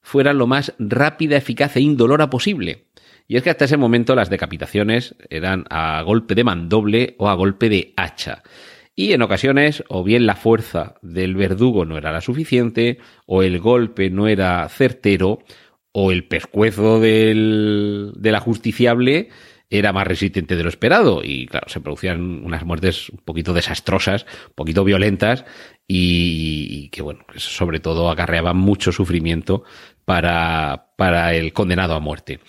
fuera 0.00 0.32
lo 0.32 0.46
más 0.46 0.74
rápida, 0.78 1.36
eficaz 1.36 1.76
e 1.76 1.80
indolora 1.80 2.30
posible. 2.30 2.86
Y 3.28 3.36
es 3.36 3.42
que 3.42 3.50
hasta 3.50 3.66
ese 3.66 3.76
momento 3.76 4.14
las 4.14 4.30
decapitaciones 4.30 5.14
eran 5.28 5.66
a 5.68 6.00
golpe 6.02 6.34
de 6.34 6.44
mandoble 6.44 7.14
o 7.18 7.28
a 7.28 7.34
golpe 7.34 7.68
de 7.68 7.92
hacha. 7.96 8.42
Y 8.98 9.12
en 9.12 9.22
ocasiones, 9.22 9.84
o 9.86 10.02
bien 10.02 10.26
la 10.26 10.34
fuerza 10.34 10.96
del 11.02 11.36
verdugo 11.36 11.84
no 11.84 11.96
era 11.96 12.10
la 12.10 12.20
suficiente, 12.20 12.98
o 13.26 13.44
el 13.44 13.60
golpe 13.60 14.10
no 14.10 14.26
era 14.26 14.68
certero, 14.68 15.38
o 15.92 16.10
el 16.10 16.26
pescuezo 16.26 16.98
del, 16.98 18.10
del 18.16 18.34
ajusticiable 18.34 19.28
era 19.70 19.92
más 19.92 20.04
resistente 20.04 20.56
de 20.56 20.64
lo 20.64 20.68
esperado. 20.68 21.20
Y 21.22 21.46
claro, 21.46 21.68
se 21.68 21.80
producían 21.80 22.44
unas 22.44 22.64
muertes 22.64 23.08
un 23.10 23.18
poquito 23.18 23.52
desastrosas, 23.52 24.26
un 24.48 24.54
poquito 24.56 24.82
violentas, 24.82 25.44
y, 25.86 26.88
que 26.88 27.00
bueno, 27.00 27.20
sobre 27.36 27.78
todo 27.78 28.10
acarreaban 28.10 28.56
mucho 28.56 28.90
sufrimiento 28.90 29.62
para, 30.04 30.88
para 30.96 31.36
el 31.36 31.52
condenado 31.52 31.94
a 31.94 32.00
muerte. 32.00 32.40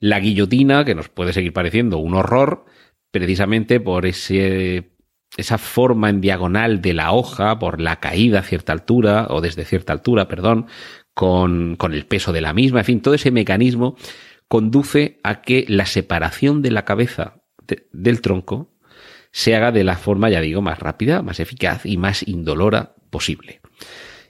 La 0.00 0.18
guillotina, 0.18 0.84
que 0.84 0.96
nos 0.96 1.08
puede 1.08 1.32
seguir 1.32 1.52
pareciendo 1.52 1.98
un 1.98 2.14
horror, 2.14 2.64
precisamente 3.12 3.78
por 3.78 4.04
ese 4.04 4.90
esa 5.36 5.58
forma 5.58 6.10
en 6.10 6.20
diagonal 6.20 6.82
de 6.82 6.92
la 6.92 7.12
hoja 7.12 7.58
por 7.58 7.80
la 7.80 8.00
caída 8.00 8.40
a 8.40 8.42
cierta 8.42 8.72
altura, 8.72 9.26
o 9.30 9.40
desde 9.40 9.64
cierta 9.64 9.92
altura, 9.92 10.28
perdón, 10.28 10.66
con, 11.14 11.76
con 11.76 11.94
el 11.94 12.06
peso 12.06 12.32
de 12.32 12.40
la 12.40 12.52
misma, 12.52 12.80
en 12.80 12.84
fin, 12.84 13.00
todo 13.00 13.14
ese 13.14 13.30
mecanismo 13.30 13.96
conduce 14.48 15.18
a 15.22 15.40
que 15.42 15.64
la 15.68 15.86
separación 15.86 16.60
de 16.62 16.70
la 16.70 16.84
cabeza 16.84 17.42
de- 17.66 17.86
del 17.92 18.20
tronco 18.20 18.70
se 19.30 19.56
haga 19.56 19.72
de 19.72 19.84
la 19.84 19.96
forma, 19.96 20.28
ya 20.28 20.40
digo, 20.42 20.60
más 20.60 20.78
rápida, 20.78 21.22
más 21.22 21.40
eficaz 21.40 21.86
y 21.86 21.96
más 21.96 22.26
indolora 22.28 22.94
posible. 23.08 23.60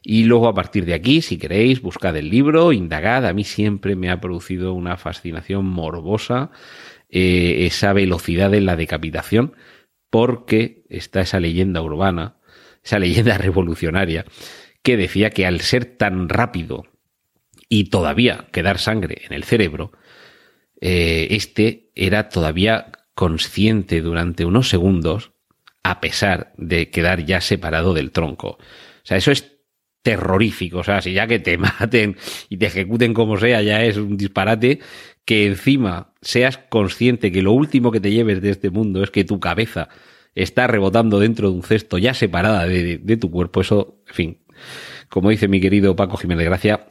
Y 0.05 0.25
luego 0.25 0.49
a 0.49 0.55
partir 0.55 0.85
de 0.85 0.95
aquí, 0.95 1.23
si 1.23 1.39
queréis, 1.39 1.83
buscad 1.83 2.17
el 2.17 2.29
libro, 2.31 2.73
indagad. 2.73 3.27
A 3.27 3.33
mí 3.33 3.45
siempre 3.45 3.95
me 3.97 4.11
ha 4.11 4.21
producido 4.21 4.75
una 4.75 4.97
fascinación 4.97 5.65
morbosa 5.67 6.51
eh, 7.09 7.67
esa 7.67 7.93
velocidad 7.93 8.53
en 8.55 8.67
la 8.67 8.77
decapitación, 8.77 9.55
porque 10.13 10.85
está 10.91 11.23
esa 11.23 11.41
leyenda 11.41 11.81
urbana, 11.81 12.37
esa 12.85 12.99
leyenda 12.99 13.39
revolucionaria, 13.39 14.27
que 14.83 14.99
decía 14.99 15.31
que 15.31 15.47
al 15.47 15.63
ser 15.63 15.87
tan 15.87 16.29
rápido 16.29 16.85
y 17.71 17.85
todavía 17.85 18.47
quedar 18.53 18.79
sangre 18.79 19.23
en 19.25 19.33
el 19.33 19.43
cerebro, 19.43 19.91
eh, 20.83 21.29
este 21.31 21.91
era 21.95 22.29
todavía 22.29 22.93
consciente 23.15 24.03
durante 24.03 24.45
unos 24.45 24.69
segundos, 24.69 25.33
a 25.83 26.03
pesar 26.03 26.53
de 26.59 26.91
quedar 26.91 27.25
ya 27.25 27.41
separado 27.41 27.95
del 27.95 28.11
tronco. 28.11 28.59
O 28.59 29.05
sea, 29.05 29.17
eso 29.17 29.31
es 29.31 29.52
terrorífico. 30.03 30.79
O 30.79 30.85
sea, 30.85 31.01
si 31.01 31.13
ya 31.13 31.27
que 31.27 31.39
te 31.39 31.57
maten 31.59 32.17
y 32.49 32.57
te 32.57 32.67
ejecuten 32.67 33.15
como 33.15 33.37
sea, 33.39 33.63
ya 33.63 33.83
es 33.85 33.97
un 33.97 34.17
disparate, 34.17 34.81
que 35.25 35.47
encima 35.47 36.13
seas 36.21 36.59
consciente 36.59 37.31
que 37.33 37.43
lo 37.43 37.53
último 37.53 37.91
que 37.93 38.01
te 38.01 38.11
lleves 38.11 38.41
de 38.43 38.51
este 38.51 38.71
mundo 38.71 39.03
es 39.03 39.11
que 39.11 39.25
tu 39.25 39.39
cabeza 39.41 39.89
está 40.35 40.67
rebotando 40.67 41.21
dentro 41.21 41.51
de 41.51 41.57
un 41.57 41.63
cesto 41.63 41.99
ya 41.99 42.15
separada 42.15 42.67
de, 42.67 42.83
de- 42.83 42.99
de 42.99 43.17
tu 43.17 43.31
cuerpo, 43.31 43.61
eso, 43.61 44.03
en 44.09 44.15
fin, 44.15 44.39
como 45.09 45.31
dice 45.31 45.47
mi 45.47 45.61
querido 45.61 45.95
Paco 45.95 46.17
Jiménez 46.17 46.47
Gracia, 46.47 46.87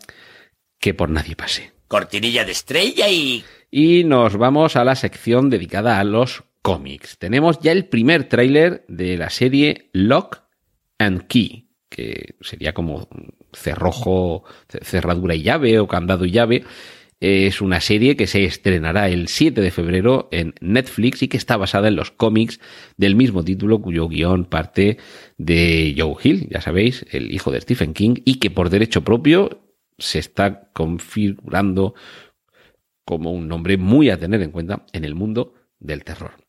que 0.79 0.93
por 0.93 1.09
nadie 1.09 1.35
pase. 1.35 1.71
Cortinilla 1.87 2.45
de 2.45 2.51
estrella 2.51 3.09
y... 3.09 3.43
Y 3.69 4.03
nos 4.03 4.37
vamos 4.37 4.75
a 4.75 4.83
la 4.85 4.95
sección 4.95 5.49
dedicada 5.49 5.99
a 5.99 6.03
los 6.03 6.43
cómics. 6.61 7.17
Tenemos 7.17 7.59
ya 7.59 7.71
el 7.71 7.85
primer 7.85 8.25
tráiler 8.29 8.85
de 8.87 9.17
la 9.17 9.29
serie 9.29 9.89
Lock 9.93 10.41
and 10.99 11.25
Key, 11.27 11.70
que 11.91 12.35
sería 12.41 12.73
como 12.73 13.07
cerrojo, 13.53 14.43
ce- 14.69 14.79
cerradura 14.83 15.35
y 15.35 15.43
llave 15.43 15.77
o 15.79 15.87
candado 15.87 16.25
y 16.25 16.31
llave. 16.31 16.63
Es 17.19 17.61
una 17.61 17.81
serie 17.81 18.15
que 18.17 18.25
se 18.25 18.45
estrenará 18.45 19.07
el 19.09 19.27
7 19.27 19.61
de 19.61 19.69
febrero 19.69 20.27
en 20.31 20.55
Netflix 20.59 21.21
y 21.21 21.27
que 21.27 21.37
está 21.37 21.55
basada 21.55 21.87
en 21.89 21.95
los 21.95 22.09
cómics 22.09 22.59
del 22.97 23.15
mismo 23.15 23.43
título, 23.43 23.79
cuyo 23.79 24.07
guion 24.07 24.45
parte 24.45 24.97
de 25.37 25.93
Joe 25.95 26.15
Hill, 26.23 26.47
ya 26.49 26.61
sabéis, 26.61 27.05
el 27.11 27.31
hijo 27.31 27.51
de 27.51 27.61
Stephen 27.61 27.93
King, 27.93 28.15
y 28.25 28.39
que 28.39 28.49
por 28.49 28.71
derecho 28.71 29.03
propio 29.03 29.61
se 29.99 30.17
está 30.17 30.71
configurando 30.73 31.93
como 33.05 33.31
un 33.31 33.47
nombre 33.47 33.77
muy 33.77 34.09
a 34.09 34.17
tener 34.17 34.41
en 34.41 34.49
cuenta 34.51 34.85
en 34.93 35.05
el 35.05 35.13
mundo 35.13 35.53
del 35.79 36.03
terror. 36.03 36.40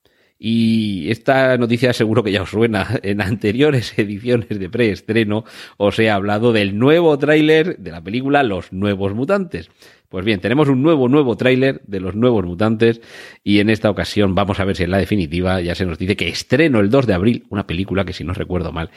Y 0.44 1.08
esta 1.08 1.56
noticia 1.56 1.92
seguro 1.92 2.24
que 2.24 2.32
ya 2.32 2.42
os 2.42 2.50
suena. 2.50 2.98
En 3.04 3.20
anteriores 3.20 3.94
ediciones 3.96 4.48
de 4.58 4.68
preestreno 4.68 5.44
os 5.76 6.00
he 6.00 6.10
hablado 6.10 6.52
del 6.52 6.76
nuevo 6.76 7.16
tráiler 7.16 7.78
de 7.78 7.92
la 7.92 8.02
película 8.02 8.42
Los 8.42 8.72
Nuevos 8.72 9.14
Mutantes. 9.14 9.70
Pues 10.08 10.24
bien, 10.24 10.40
tenemos 10.40 10.68
un 10.68 10.82
nuevo, 10.82 11.08
nuevo 11.08 11.36
tráiler 11.36 11.80
de 11.86 12.00
Los 12.00 12.16
Nuevos 12.16 12.44
Mutantes 12.44 13.00
y 13.44 13.60
en 13.60 13.70
esta 13.70 13.88
ocasión 13.88 14.34
vamos 14.34 14.58
a 14.58 14.64
ver 14.64 14.74
si 14.74 14.82
en 14.82 14.90
la 14.90 14.98
definitiva 14.98 15.60
ya 15.60 15.76
se 15.76 15.86
nos 15.86 15.96
dice 15.96 16.16
que 16.16 16.28
estreno 16.28 16.80
el 16.80 16.90
2 16.90 17.06
de 17.06 17.14
abril 17.14 17.46
una 17.48 17.68
película 17.68 18.04
que 18.04 18.12
si 18.12 18.24
no 18.24 18.34
recuerdo 18.34 18.72
mal 18.72 18.90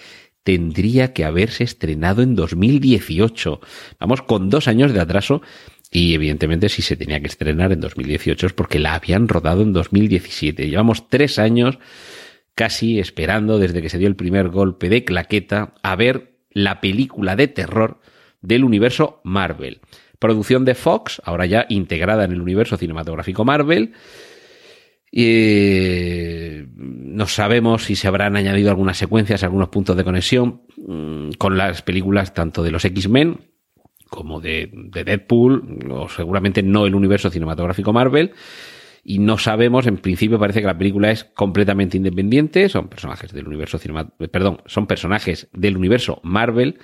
tendría 0.46 1.12
que 1.12 1.26
haberse 1.26 1.64
estrenado 1.64 2.22
en 2.22 2.36
2018. 2.36 3.60
Vamos 4.00 4.22
con 4.22 4.52
dos 4.52 4.68
años 4.68 4.94
de 4.94 5.00
atraso 5.00 5.42
y 5.92 6.14
evidentemente 6.14 6.70
si 6.70 6.82
se 6.82 6.96
tenía 6.96 7.20
que 7.20 7.28
estrenar 7.28 7.72
en 7.72 7.80
2018 7.80 8.48
es 8.48 8.54
porque 8.54 8.80
la 8.80 8.96
habían 8.96 9.28
rodado 9.28 9.62
en 9.62 9.74
2017. 9.74 10.68
Llevamos 10.68 11.10
tres 11.10 11.40
años 11.40 11.80
casi 12.54 13.00
esperando 13.00 13.60
desde 13.60 13.82
que 13.82 13.90
se 13.90 13.98
dio 13.98 14.08
el 14.08 14.16
primer 14.16 14.50
golpe 14.50 14.90
de 14.90 15.04
claqueta 15.04 15.74
a 15.84 15.96
ver 15.96 16.38
la 16.52 16.80
película 16.82 17.36
de 17.36 17.48
terror 17.48 18.00
del 18.42 18.64
universo 18.64 19.22
Marvel. 19.24 19.82
Producción 20.20 20.64
de 20.64 20.76
Fox, 20.76 21.22
ahora 21.26 21.46
ya 21.46 21.66
integrada 21.70 22.24
en 22.24 22.32
el 22.32 22.42
universo 22.42 22.78
cinematográfico 22.78 23.44
Marvel. 23.44 23.94
Eh, 25.12 26.66
no 26.76 27.28
sabemos 27.28 27.86
si 27.86 27.96
se 27.96 28.08
habrán 28.08 28.36
añadido 28.36 28.70
algunas 28.70 28.98
secuencias, 28.98 29.44
algunos 29.44 29.70
puntos 29.70 29.96
de 29.96 30.04
conexión 30.04 30.64
mm, 30.78 31.32
con 31.38 31.58
las 31.58 31.82
películas 31.82 32.34
tanto 32.34 32.64
de 32.64 32.72
los 32.72 32.84
X-Men 32.86 33.40
como 34.10 34.42
de, 34.42 34.70
de 34.72 35.04
Deadpool, 35.04 35.88
o 35.90 36.10
seguramente 36.10 36.64
no 36.64 36.86
el 36.86 36.96
universo 36.96 37.30
cinematográfico 37.30 37.94
Marvel. 37.94 38.32
Y 39.04 39.20
no 39.20 39.38
sabemos, 39.38 39.86
en 39.86 39.98
principio 39.98 40.40
parece 40.40 40.62
que 40.62 40.68
la 40.68 40.78
película 40.78 41.12
es 41.12 41.24
completamente 41.24 41.98
independiente, 41.98 42.70
son 42.70 42.88
personajes 42.88 43.32
del 43.34 43.48
universo 43.48 43.78
cinema, 43.78 44.10
perdón, 44.32 44.62
son 44.66 44.88
personajes 44.88 45.48
del 45.54 45.78
universo 45.78 46.20
Marvel, 46.24 46.80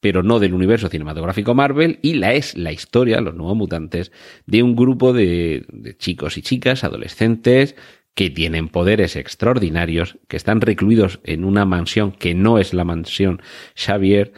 pero 0.00 0.24
no 0.24 0.40
del 0.40 0.54
universo 0.54 0.88
cinematográfico 0.88 1.54
Marvel, 1.54 2.00
y 2.02 2.14
la 2.14 2.32
es 2.32 2.56
la 2.56 2.72
historia, 2.72 3.20
los 3.20 3.36
nuevos 3.36 3.56
mutantes, 3.56 4.10
de 4.46 4.64
un 4.64 4.74
grupo 4.74 5.12
de, 5.12 5.64
de 5.68 5.96
chicos 5.96 6.38
y 6.38 6.42
chicas, 6.42 6.82
adolescentes, 6.82 7.76
que 8.14 8.30
tienen 8.30 8.68
poderes 8.68 9.14
extraordinarios, 9.14 10.18
que 10.26 10.36
están 10.36 10.60
recluidos 10.60 11.20
en 11.22 11.44
una 11.44 11.64
mansión 11.64 12.10
que 12.10 12.34
no 12.34 12.58
es 12.58 12.74
la 12.74 12.84
mansión 12.84 13.40
Xavier, 13.76 14.32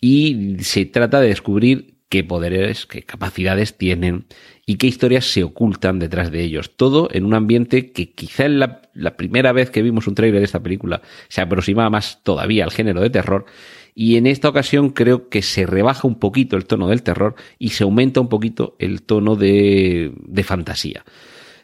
y 0.00 0.56
se 0.60 0.86
trata 0.86 1.20
de 1.20 1.28
descubrir 1.28 1.94
qué 2.08 2.24
poderes, 2.24 2.86
qué 2.86 3.02
capacidades 3.02 3.78
tienen 3.78 4.26
y 4.66 4.76
qué 4.76 4.88
historias 4.88 5.26
se 5.26 5.44
ocultan 5.44 5.98
detrás 5.98 6.30
de 6.30 6.42
ellos. 6.42 6.76
Todo 6.76 7.08
en 7.12 7.24
un 7.24 7.34
ambiente 7.34 7.92
que 7.92 8.12
quizá 8.12 8.46
en 8.46 8.58
la, 8.58 8.80
primera 9.16 9.52
vez 9.52 9.70
que 9.70 9.82
vimos 9.82 10.08
un 10.08 10.14
trailer 10.14 10.40
de 10.40 10.44
esta 10.44 10.62
película 10.62 11.02
se 11.28 11.40
aproximaba 11.40 11.88
más 11.90 12.22
todavía 12.22 12.64
al 12.64 12.72
género 12.72 13.00
de 13.00 13.10
terror, 13.10 13.46
y 13.94 14.16
en 14.16 14.26
esta 14.26 14.48
ocasión 14.48 14.90
creo 14.90 15.28
que 15.28 15.42
se 15.42 15.66
rebaja 15.66 16.06
un 16.06 16.18
poquito 16.18 16.56
el 16.56 16.64
tono 16.64 16.88
del 16.88 17.02
terror 17.02 17.34
y 17.58 17.70
se 17.70 17.84
aumenta 17.84 18.20
un 18.20 18.28
poquito 18.28 18.76
el 18.78 19.02
tono 19.02 19.36
de, 19.36 20.12
de 20.16 20.44
fantasía. 20.44 21.04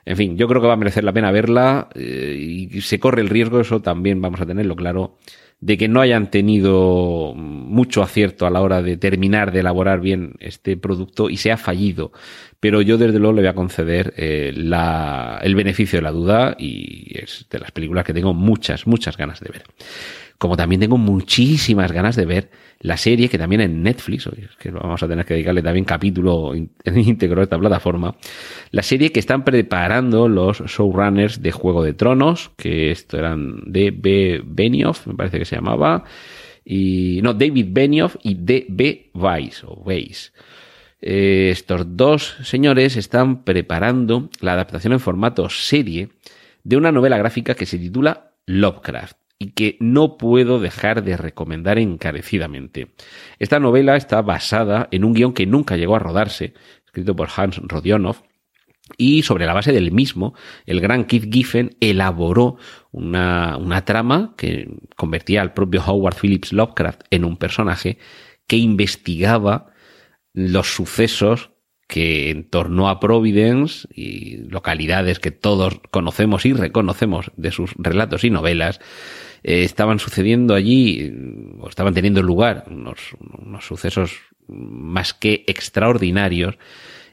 En 0.05 0.17
fin, 0.17 0.37
yo 0.37 0.47
creo 0.47 0.61
que 0.61 0.69
va 0.69 0.75
a 0.75 0.77
merecer 0.77 1.03
la 1.03 1.13
pena 1.13 1.33
verla 1.33 1.89
eh, 1.95 2.37
y 2.39 2.81
se 2.81 3.01
corre 3.01 3.23
el 3.23 3.29
riesgo, 3.29 3.61
eso 3.61 3.83
también 3.83 4.21
vamos 4.21 4.41
a 4.41 4.47
tenerlo 4.47 4.77
claro, 4.77 5.19
de 5.61 5.79
que 5.79 5.89
no 5.89 6.01
hayan 6.01 6.31
tenido 6.31 7.33
mucho 7.35 8.03
acierto 8.03 8.47
a 8.47 8.51
la 8.51 8.61
hora 8.61 8.83
de 8.83 8.97
terminar 8.97 9.53
de 9.53 9.61
elaborar 9.61 10.01
bien 10.01 10.35
este 10.41 10.77
producto 10.77 11.31
y 11.31 11.39
se 11.39 11.51
ha 11.51 11.57
fallido. 11.57 12.13
Pero 12.61 12.83
yo 12.83 12.99
desde 12.99 13.19
luego 13.19 13.35
le 13.35 13.43
voy 13.43 13.49
a 13.49 13.55
conceder 13.55 14.13
eh, 14.17 14.53
la, 14.55 15.41
el 15.43 15.55
beneficio 15.55 15.99
de 15.99 16.03
la 16.03 16.11
duda 16.11 16.57
y 16.59 17.19
es 17.19 17.47
de 17.51 17.59
las 17.59 17.71
películas 17.71 18.05
que 18.05 18.13
tengo 18.13 18.35
muchas, 18.35 18.87
muchas 18.87 19.17
ganas 19.17 19.41
de 19.41 19.51
ver 19.51 19.65
como 20.39 20.57
también 20.57 20.81
tengo 20.81 20.99
muchísimas 20.99 21.93
ganas 21.93 22.17
de 22.17 22.27
ver 22.27 22.51
la 22.81 22.97
serie 22.97 23.29
que 23.29 23.39
también 23.39 23.63
en 23.63 23.83
Netflix, 23.83 24.29
que 24.59 24.71
vamos 24.71 25.03
a 25.03 25.09
tener 25.09 25.25
que 25.25 25.35
dedicarle 25.35 25.63
también 25.63 25.85
capítulo 25.85 26.55
íntegro 26.85 27.41
a 27.41 27.45
esta 27.45 27.59
plataforma, 27.59 28.17
la 28.71 28.83
serie 28.83 29.13
que 29.13 29.21
están 29.21 29.45
preparando 29.45 30.29
los 30.29 30.61
showrunners 30.61 31.43
de 31.43 31.53
Juego 31.53 31.83
de 31.83 31.95
Tronos, 31.95 32.51
que 32.57 32.91
esto 32.91 33.19
eran 33.19 33.61
de 33.67 33.91
B. 33.91 34.43
Benioff, 34.45 35.07
me 35.07 35.15
parece 35.15 35.39
que 35.39 35.45
se 35.45 35.57
llamaba, 35.57 36.05
y 36.65 37.21
no, 37.23 37.33
David 37.33 37.69
Benioff 37.71 38.17
y 38.23 38.35
D.B. 38.35 39.11
Weiss, 39.15 39.63
o 39.65 39.75
Weiss. 39.85 40.33
Eh, 41.01 41.51
estos 41.53 41.97
dos 41.97 42.37
señores 42.43 42.97
están 42.97 43.45
preparando 43.45 44.31
la 44.41 44.55
adaptación 44.55 44.93
en 44.93 45.01
formato 45.01 45.49
serie 45.49 46.09
de 46.65 46.77
una 46.77 46.91
novela 46.91 47.19
gráfica 47.19 47.55
que 47.55 47.67
se 47.67 47.79
titula 47.79 48.33
Lovecraft 48.47 49.26
y 49.39 49.51
que 49.51 49.77
no 49.81 50.17
puedo 50.17 50.61
dejar 50.61 51.05
de 51.05 51.17
recomendar 51.17 51.79
encarecidamente. 51.79 52.95
Esta 53.39 53.61
novela 53.61 53.97
está 53.97 54.23
basada 54.23 54.89
en 54.91 55.05
un 55.05 55.13
guion 55.13 55.35
que 55.35 55.47
nunca 55.47 55.77
llegó 55.77 55.97
a 55.97 56.01
rodarse, 56.01 56.55
escrito 56.87 57.15
por 57.15 57.29
Hans 57.37 57.59
Rodionov, 57.59 58.23
y 58.97 59.23
sobre 59.23 59.47
la 59.47 59.53
base 59.53 59.73
del 59.73 59.91
mismo, 59.91 60.35
el 60.65 60.81
gran 60.81 61.05
Keith 61.05 61.33
Giffen 61.33 61.77
elaboró 61.81 62.57
una, 62.93 63.57
una 63.57 63.85
trama 63.85 64.35
que 64.37 64.69
convertía 64.95 65.43
al 65.43 65.53
propio 65.55 65.83
Howard 65.85 66.17
Phillips 66.17 66.53
Lovecraft 66.53 67.03
en 67.11 67.25
un 67.25 67.37
personaje 67.37 67.99
que 68.47 68.57
investigaba 68.57 69.73
los 70.33 70.69
sucesos 70.69 71.51
que 71.87 72.31
en 72.31 72.49
torno 72.49 72.89
a 72.89 72.99
Providence 72.99 73.87
y 73.95 74.39
localidades 74.49 75.21
que 75.21 75.31
todos 75.31 75.81
conocemos 75.91 76.45
y 76.45 76.53
reconocemos 76.53 77.31
de 77.37 77.53
sus 77.53 77.75
relatos 77.79 78.25
y 78.25 78.31
novelas, 78.31 78.81
eh, 79.43 79.63
estaban 79.63 79.99
sucediendo 79.99 80.55
allí 80.55 81.13
o 81.61 81.69
estaban 81.69 81.95
teniendo 81.95 82.23
lugar 82.23 82.65
unos, 82.69 82.99
unos 83.41 83.65
sucesos 83.65 84.19
más 84.49 85.15
que 85.15 85.45
extraordinarios 85.47 86.59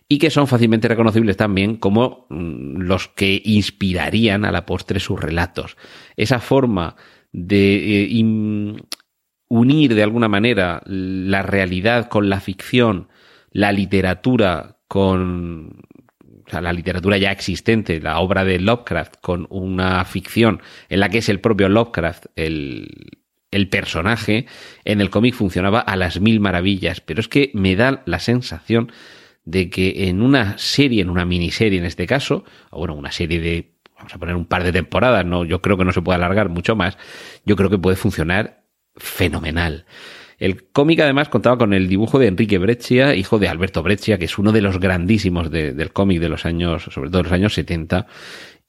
y 0.07 0.17
que 0.17 0.29
son 0.29 0.47
fácilmente 0.47 0.87
reconocibles 0.87 1.37
también 1.37 1.75
como 1.75 2.27
mm, 2.29 2.81
los 2.81 3.07
que 3.07 3.41
inspirarían 3.45 4.45
a 4.45 4.51
la 4.51 4.65
postre 4.65 4.99
sus 4.99 5.19
relatos. 5.19 5.77
Esa 6.17 6.39
forma 6.39 6.95
de 7.31 8.03
eh, 8.03 8.75
unir 9.47 9.95
de 9.95 10.03
alguna 10.03 10.27
manera 10.27 10.81
la 10.85 11.41
realidad 11.41 12.09
con 12.09 12.29
la 12.29 12.39
ficción, 12.39 13.07
la 13.53 13.71
literatura 13.71 14.77
con, 14.87 15.81
la 16.51 16.73
literatura 16.73 17.17
ya 17.17 17.31
existente, 17.31 18.01
la 18.01 18.19
obra 18.19 18.43
de 18.43 18.59
Lovecraft, 18.59 19.15
con 19.21 19.47
una 19.49 20.03
ficción 20.05 20.61
en 20.89 20.99
la 20.99 21.09
que 21.09 21.19
es 21.19 21.29
el 21.29 21.39
propio 21.39 21.69
Lovecraft 21.69 22.25
el, 22.35 22.89
el 23.51 23.69
personaje, 23.69 24.47
en 24.83 24.99
el 24.99 25.09
cómic 25.09 25.35
funcionaba 25.35 25.79
a 25.79 25.95
las 25.95 26.19
mil 26.19 26.39
maravillas, 26.39 26.99
pero 26.99 27.21
es 27.21 27.27
que 27.27 27.51
me 27.53 27.75
da 27.75 28.03
la 28.05 28.19
sensación 28.19 28.91
de 29.45 29.69
que 29.69 30.09
en 30.09 30.21
una 30.21 30.57
serie, 30.57 31.01
en 31.01 31.09
una 31.09 31.25
miniserie 31.25 31.79
en 31.79 31.85
este 31.85 32.07
caso, 32.07 32.43
o 32.71 32.79
bueno, 32.79 32.95
una 32.95 33.11
serie 33.11 33.39
de, 33.39 33.73
vamos 33.95 34.13
a 34.13 34.17
poner 34.17 34.35
un 34.35 34.45
par 34.45 34.63
de 34.63 34.71
temporadas, 34.71 35.25
no, 35.25 35.45
yo 35.45 35.61
creo 35.61 35.77
que 35.77 35.85
no 35.85 35.91
se 35.91 36.01
puede 36.01 36.15
alargar 36.15 36.49
mucho 36.49 36.75
más, 36.75 36.97
yo 37.45 37.55
creo 37.55 37.69
que 37.69 37.77
puede 37.77 37.97
funcionar 37.97 38.63
fenomenal. 38.95 39.85
El 40.37 40.63
cómic 40.63 40.99
además 40.99 41.29
contaba 41.29 41.57
con 41.57 41.73
el 41.73 41.87
dibujo 41.87 42.19
de 42.19 42.27
Enrique 42.27 42.57
Breccia, 42.57 43.15
hijo 43.15 43.39
de 43.39 43.47
Alberto 43.47 43.83
Breccia, 43.83 44.17
que 44.17 44.25
es 44.25 44.37
uno 44.37 44.51
de 44.51 44.61
los 44.61 44.79
grandísimos 44.79 45.51
de, 45.51 45.73
del 45.73 45.93
cómic 45.93 46.19
de 46.19 46.29
los 46.29 46.45
años, 46.45 46.83
sobre 46.83 47.09
todo 47.09 47.19
de 47.19 47.23
los 47.23 47.33
años 47.33 47.53
70, 47.53 48.07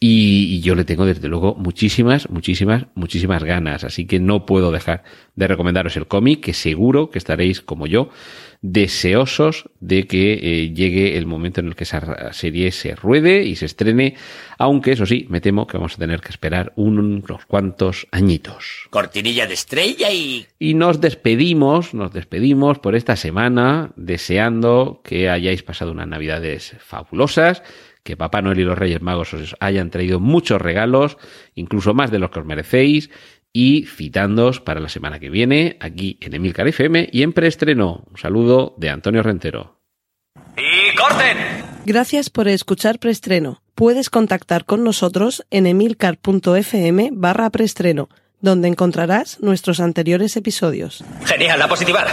y, 0.00 0.56
y, 0.56 0.60
yo 0.60 0.74
le 0.74 0.84
tengo 0.84 1.06
desde 1.06 1.28
luego 1.28 1.54
muchísimas, 1.54 2.28
muchísimas, 2.28 2.86
muchísimas 2.94 3.42
ganas. 3.42 3.84
Así 3.84 4.06
que 4.06 4.20
no 4.20 4.44
puedo 4.44 4.70
dejar 4.70 5.02
de 5.34 5.46
recomendaros 5.46 5.96
el 5.96 6.06
cómic, 6.06 6.40
que 6.40 6.52
seguro 6.52 7.10
que 7.10 7.18
estaréis 7.18 7.62
como 7.62 7.86
yo, 7.86 8.10
deseosos 8.66 9.68
de 9.80 10.06
que 10.06 10.32
eh, 10.32 10.72
llegue 10.72 11.18
el 11.18 11.26
momento 11.26 11.60
en 11.60 11.66
el 11.66 11.76
que 11.76 11.84
esa 11.84 12.32
serie 12.32 12.72
se 12.72 12.96
ruede 12.96 13.42
y 13.42 13.56
se 13.56 13.66
estrene, 13.66 14.16
aunque 14.56 14.92
eso 14.92 15.04
sí, 15.04 15.26
me 15.28 15.42
temo 15.42 15.66
que 15.66 15.76
vamos 15.76 15.96
a 15.96 15.98
tener 15.98 16.22
que 16.22 16.30
esperar 16.30 16.72
unos 16.74 17.44
cuantos 17.44 18.06
añitos. 18.10 18.86
Cortinilla 18.88 19.46
de 19.46 19.52
estrella 19.52 20.10
y... 20.10 20.46
Y 20.58 20.72
nos 20.72 21.02
despedimos, 21.02 21.92
nos 21.92 22.14
despedimos 22.14 22.78
por 22.78 22.94
esta 22.94 23.16
semana, 23.16 23.92
deseando 23.96 25.02
que 25.04 25.28
hayáis 25.28 25.62
pasado 25.62 25.92
unas 25.92 26.08
navidades 26.08 26.74
fabulosas, 26.78 27.62
que 28.02 28.16
Papá 28.16 28.40
Noel 28.40 28.60
y 28.60 28.64
los 28.64 28.78
Reyes 28.78 29.02
Magos 29.02 29.34
os 29.34 29.56
hayan 29.60 29.90
traído 29.90 30.20
muchos 30.20 30.62
regalos, 30.62 31.18
incluso 31.54 31.92
más 31.92 32.10
de 32.10 32.18
los 32.18 32.30
que 32.30 32.40
os 32.40 32.46
merecéis, 32.46 33.10
y 33.54 33.86
citándoos 33.86 34.60
para 34.60 34.80
la 34.80 34.90
semana 34.90 35.20
que 35.20 35.30
viene 35.30 35.78
aquí 35.80 36.18
en 36.20 36.34
Emilcar 36.34 36.68
FM 36.68 37.08
y 37.10 37.22
en 37.22 37.32
preestreno. 37.32 38.04
Un 38.10 38.18
saludo 38.18 38.74
de 38.76 38.90
Antonio 38.90 39.22
Rentero. 39.22 39.80
¡Y 40.56 40.94
corten! 40.96 41.38
Gracias 41.86 42.28
por 42.30 42.48
escuchar 42.48 42.98
preestreno. 42.98 43.62
Puedes 43.74 44.10
contactar 44.10 44.64
con 44.64 44.84
nosotros 44.84 45.46
en 45.50 45.66
emilcar.fm 45.66 47.10
barra 47.12 47.50
preestreno, 47.50 48.08
donde 48.40 48.68
encontrarás 48.68 49.40
nuestros 49.40 49.80
anteriores 49.80 50.36
episodios. 50.36 51.04
Genial, 51.24 51.58
la 51.58 51.68
positiva. 51.68 52.04